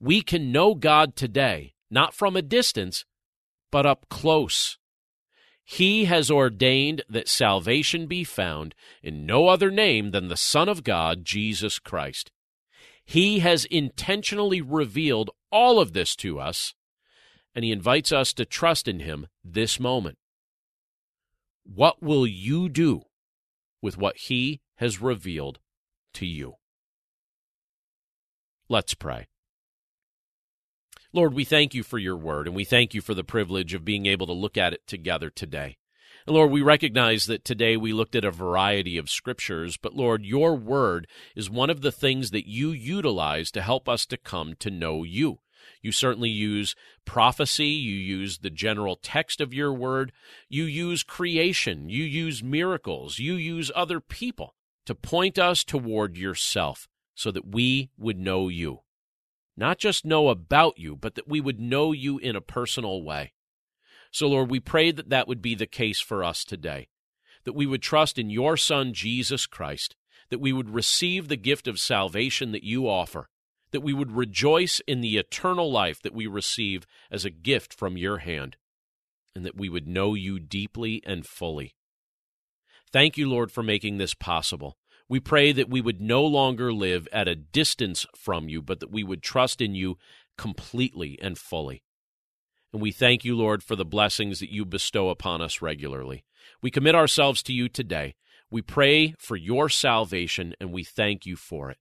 We 0.00 0.22
can 0.22 0.50
know 0.50 0.74
God 0.74 1.14
today, 1.14 1.74
not 1.88 2.12
from 2.12 2.34
a 2.34 2.42
distance, 2.42 3.04
but 3.70 3.86
up 3.86 4.06
close. 4.08 4.76
He 5.62 6.06
has 6.06 6.32
ordained 6.32 7.02
that 7.08 7.28
salvation 7.28 8.08
be 8.08 8.24
found 8.24 8.74
in 9.04 9.24
no 9.24 9.46
other 9.46 9.70
name 9.70 10.10
than 10.10 10.26
the 10.26 10.36
Son 10.36 10.68
of 10.68 10.82
God, 10.82 11.24
Jesus 11.24 11.78
Christ. 11.78 12.32
He 13.10 13.40
has 13.40 13.64
intentionally 13.64 14.60
revealed 14.60 15.30
all 15.50 15.80
of 15.80 15.94
this 15.94 16.14
to 16.14 16.38
us, 16.38 16.74
and 17.56 17.64
He 17.64 17.72
invites 17.72 18.12
us 18.12 18.32
to 18.34 18.44
trust 18.44 18.86
in 18.86 19.00
Him 19.00 19.26
this 19.42 19.80
moment. 19.80 20.16
What 21.64 22.00
will 22.00 22.24
you 22.24 22.68
do 22.68 23.02
with 23.82 23.98
what 23.98 24.16
He 24.16 24.60
has 24.76 25.02
revealed 25.02 25.58
to 26.14 26.24
you? 26.24 26.54
Let's 28.68 28.94
pray. 28.94 29.26
Lord, 31.12 31.34
we 31.34 31.42
thank 31.42 31.74
you 31.74 31.82
for 31.82 31.98
your 31.98 32.16
word, 32.16 32.46
and 32.46 32.54
we 32.54 32.64
thank 32.64 32.94
you 32.94 33.00
for 33.00 33.14
the 33.14 33.24
privilege 33.24 33.74
of 33.74 33.84
being 33.84 34.06
able 34.06 34.28
to 34.28 34.32
look 34.32 34.56
at 34.56 34.72
it 34.72 34.86
together 34.86 35.30
today. 35.30 35.78
Lord, 36.30 36.52
we 36.52 36.62
recognize 36.62 37.26
that 37.26 37.44
today 37.44 37.76
we 37.76 37.92
looked 37.92 38.14
at 38.14 38.24
a 38.24 38.30
variety 38.30 38.96
of 38.96 39.10
scriptures, 39.10 39.76
but 39.76 39.96
Lord, 39.96 40.24
your 40.24 40.54
word 40.54 41.08
is 41.34 41.50
one 41.50 41.70
of 41.70 41.80
the 41.80 41.90
things 41.90 42.30
that 42.30 42.48
you 42.48 42.70
utilize 42.70 43.50
to 43.50 43.62
help 43.62 43.88
us 43.88 44.06
to 44.06 44.16
come 44.16 44.54
to 44.60 44.70
know 44.70 45.02
you. 45.02 45.40
You 45.82 45.90
certainly 45.90 46.28
use 46.28 46.76
prophecy, 47.04 47.66
you 47.66 47.96
use 47.96 48.38
the 48.38 48.50
general 48.50 48.94
text 48.94 49.40
of 49.40 49.52
your 49.52 49.72
word, 49.72 50.12
you 50.48 50.62
use 50.64 51.02
creation, 51.02 51.88
you 51.88 52.04
use 52.04 52.44
miracles, 52.44 53.18
you 53.18 53.34
use 53.34 53.72
other 53.74 54.00
people 54.00 54.54
to 54.86 54.94
point 54.94 55.36
us 55.36 55.64
toward 55.64 56.16
yourself 56.16 56.86
so 57.12 57.32
that 57.32 57.52
we 57.52 57.90
would 57.98 58.18
know 58.18 58.46
you. 58.46 58.82
Not 59.56 59.78
just 59.78 60.04
know 60.04 60.28
about 60.28 60.78
you, 60.78 60.94
but 60.94 61.16
that 61.16 61.26
we 61.26 61.40
would 61.40 61.58
know 61.58 61.90
you 61.90 62.18
in 62.18 62.36
a 62.36 62.40
personal 62.40 63.02
way. 63.02 63.32
So, 64.10 64.28
Lord, 64.28 64.50
we 64.50 64.60
pray 64.60 64.90
that 64.90 65.10
that 65.10 65.28
would 65.28 65.40
be 65.40 65.54
the 65.54 65.66
case 65.66 66.00
for 66.00 66.24
us 66.24 66.44
today, 66.44 66.88
that 67.44 67.54
we 67.54 67.66
would 67.66 67.82
trust 67.82 68.18
in 68.18 68.30
your 68.30 68.56
Son, 68.56 68.92
Jesus 68.92 69.46
Christ, 69.46 69.94
that 70.30 70.40
we 70.40 70.52
would 70.52 70.70
receive 70.70 71.28
the 71.28 71.36
gift 71.36 71.68
of 71.68 71.78
salvation 71.78 72.52
that 72.52 72.64
you 72.64 72.88
offer, 72.88 73.28
that 73.70 73.82
we 73.82 73.92
would 73.92 74.12
rejoice 74.12 74.80
in 74.86 75.00
the 75.00 75.16
eternal 75.16 75.70
life 75.70 76.02
that 76.02 76.14
we 76.14 76.26
receive 76.26 76.86
as 77.10 77.24
a 77.24 77.30
gift 77.30 77.72
from 77.72 77.96
your 77.96 78.18
hand, 78.18 78.56
and 79.34 79.44
that 79.44 79.56
we 79.56 79.68
would 79.68 79.86
know 79.86 80.14
you 80.14 80.40
deeply 80.40 81.02
and 81.06 81.26
fully. 81.26 81.74
Thank 82.92 83.16
you, 83.16 83.28
Lord, 83.28 83.52
for 83.52 83.62
making 83.62 83.98
this 83.98 84.14
possible. 84.14 84.76
We 85.08 85.20
pray 85.20 85.52
that 85.52 85.70
we 85.70 85.80
would 85.80 86.00
no 86.00 86.24
longer 86.24 86.72
live 86.72 87.08
at 87.12 87.28
a 87.28 87.36
distance 87.36 88.06
from 88.16 88.48
you, 88.48 88.62
but 88.62 88.80
that 88.80 88.90
we 88.90 89.04
would 89.04 89.22
trust 89.22 89.60
in 89.60 89.74
you 89.74 89.98
completely 90.36 91.18
and 91.20 91.38
fully. 91.38 91.82
And 92.72 92.80
we 92.80 92.92
thank 92.92 93.24
you, 93.24 93.36
Lord, 93.36 93.62
for 93.62 93.76
the 93.76 93.84
blessings 93.84 94.40
that 94.40 94.52
you 94.52 94.64
bestow 94.64 95.08
upon 95.08 95.42
us 95.42 95.60
regularly. 95.60 96.24
We 96.62 96.70
commit 96.70 96.94
ourselves 96.94 97.42
to 97.44 97.52
you 97.52 97.68
today. 97.68 98.14
We 98.50 98.62
pray 98.62 99.14
for 99.18 99.36
your 99.36 99.68
salvation, 99.68 100.54
and 100.60 100.72
we 100.72 100.84
thank 100.84 101.26
you 101.26 101.36
for 101.36 101.70
it. 101.70 101.78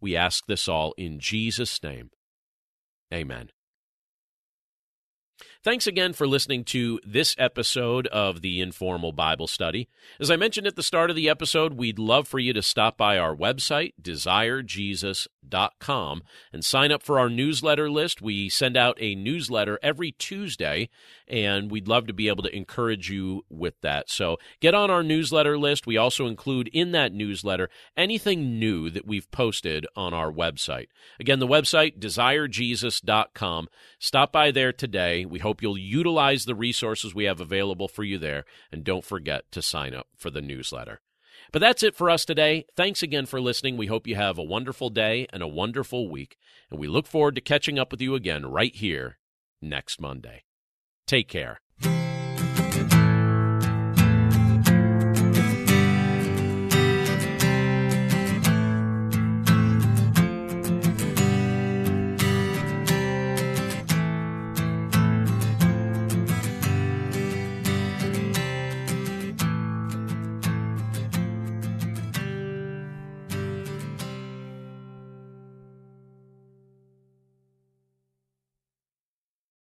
We 0.00 0.16
ask 0.16 0.46
this 0.46 0.68
all 0.68 0.94
in 0.96 1.18
Jesus' 1.18 1.82
name. 1.82 2.10
Amen. 3.12 3.50
Thanks 5.62 5.86
again 5.86 6.14
for 6.14 6.26
listening 6.26 6.64
to 6.64 7.00
this 7.06 7.36
episode 7.38 8.06
of 8.06 8.40
the 8.40 8.62
Informal 8.62 9.12
Bible 9.12 9.46
Study. 9.46 9.90
As 10.18 10.30
I 10.30 10.36
mentioned 10.36 10.66
at 10.66 10.74
the 10.74 10.82
start 10.82 11.10
of 11.10 11.16
the 11.16 11.28
episode, 11.28 11.74
we'd 11.74 11.98
love 11.98 12.26
for 12.26 12.38
you 12.38 12.54
to 12.54 12.62
stop 12.62 12.96
by 12.96 13.18
our 13.18 13.36
website, 13.36 13.92
desirejesus.com, 14.00 16.22
and 16.50 16.64
sign 16.64 16.90
up 16.90 17.02
for 17.02 17.18
our 17.18 17.28
newsletter 17.28 17.90
list. 17.90 18.22
We 18.22 18.48
send 18.48 18.78
out 18.78 18.96
a 19.00 19.14
newsletter 19.14 19.78
every 19.82 20.12
Tuesday, 20.12 20.88
and 21.28 21.70
we'd 21.70 21.88
love 21.88 22.06
to 22.06 22.14
be 22.14 22.28
able 22.28 22.44
to 22.44 22.56
encourage 22.56 23.10
you 23.10 23.44
with 23.50 23.78
that. 23.82 24.08
So 24.08 24.38
get 24.60 24.74
on 24.74 24.90
our 24.90 25.02
newsletter 25.02 25.58
list. 25.58 25.86
We 25.86 25.98
also 25.98 26.26
include 26.26 26.68
in 26.68 26.92
that 26.92 27.12
newsletter 27.12 27.68
anything 27.98 28.58
new 28.58 28.88
that 28.88 29.06
we've 29.06 29.30
posted 29.30 29.86
on 29.94 30.14
our 30.14 30.32
website. 30.32 30.86
Again, 31.18 31.38
the 31.38 31.46
website, 31.46 31.98
desirejesus.com. 31.98 33.68
Stop 33.98 34.32
by 34.32 34.50
there 34.50 34.72
today. 34.72 35.26
We 35.26 35.49
hope 35.50 35.62
you'll 35.62 35.76
utilize 35.76 36.44
the 36.44 36.54
resources 36.54 37.12
we 37.12 37.24
have 37.24 37.40
available 37.40 37.88
for 37.88 38.04
you 38.04 38.18
there, 38.18 38.44
and 38.70 38.84
don't 38.84 39.04
forget 39.04 39.50
to 39.50 39.60
sign 39.60 39.92
up 39.92 40.06
for 40.16 40.30
the 40.30 40.40
newsletter. 40.40 41.00
But 41.50 41.58
that's 41.58 41.82
it 41.82 41.96
for 41.96 42.08
us 42.08 42.24
today. 42.24 42.66
Thanks 42.76 43.02
again 43.02 43.26
for 43.26 43.40
listening. 43.40 43.76
We 43.76 43.88
hope 43.88 44.06
you 44.06 44.14
have 44.14 44.38
a 44.38 44.44
wonderful 44.44 44.90
day 44.90 45.26
and 45.32 45.42
a 45.42 45.48
wonderful 45.48 46.08
week, 46.08 46.36
and 46.70 46.78
we 46.78 46.86
look 46.86 47.08
forward 47.08 47.34
to 47.34 47.40
catching 47.40 47.80
up 47.80 47.90
with 47.90 48.00
you 48.00 48.14
again 48.14 48.46
right 48.46 48.72
here 48.72 49.18
next 49.60 50.00
Monday. 50.00 50.44
Take 51.08 51.26
care. 51.26 51.58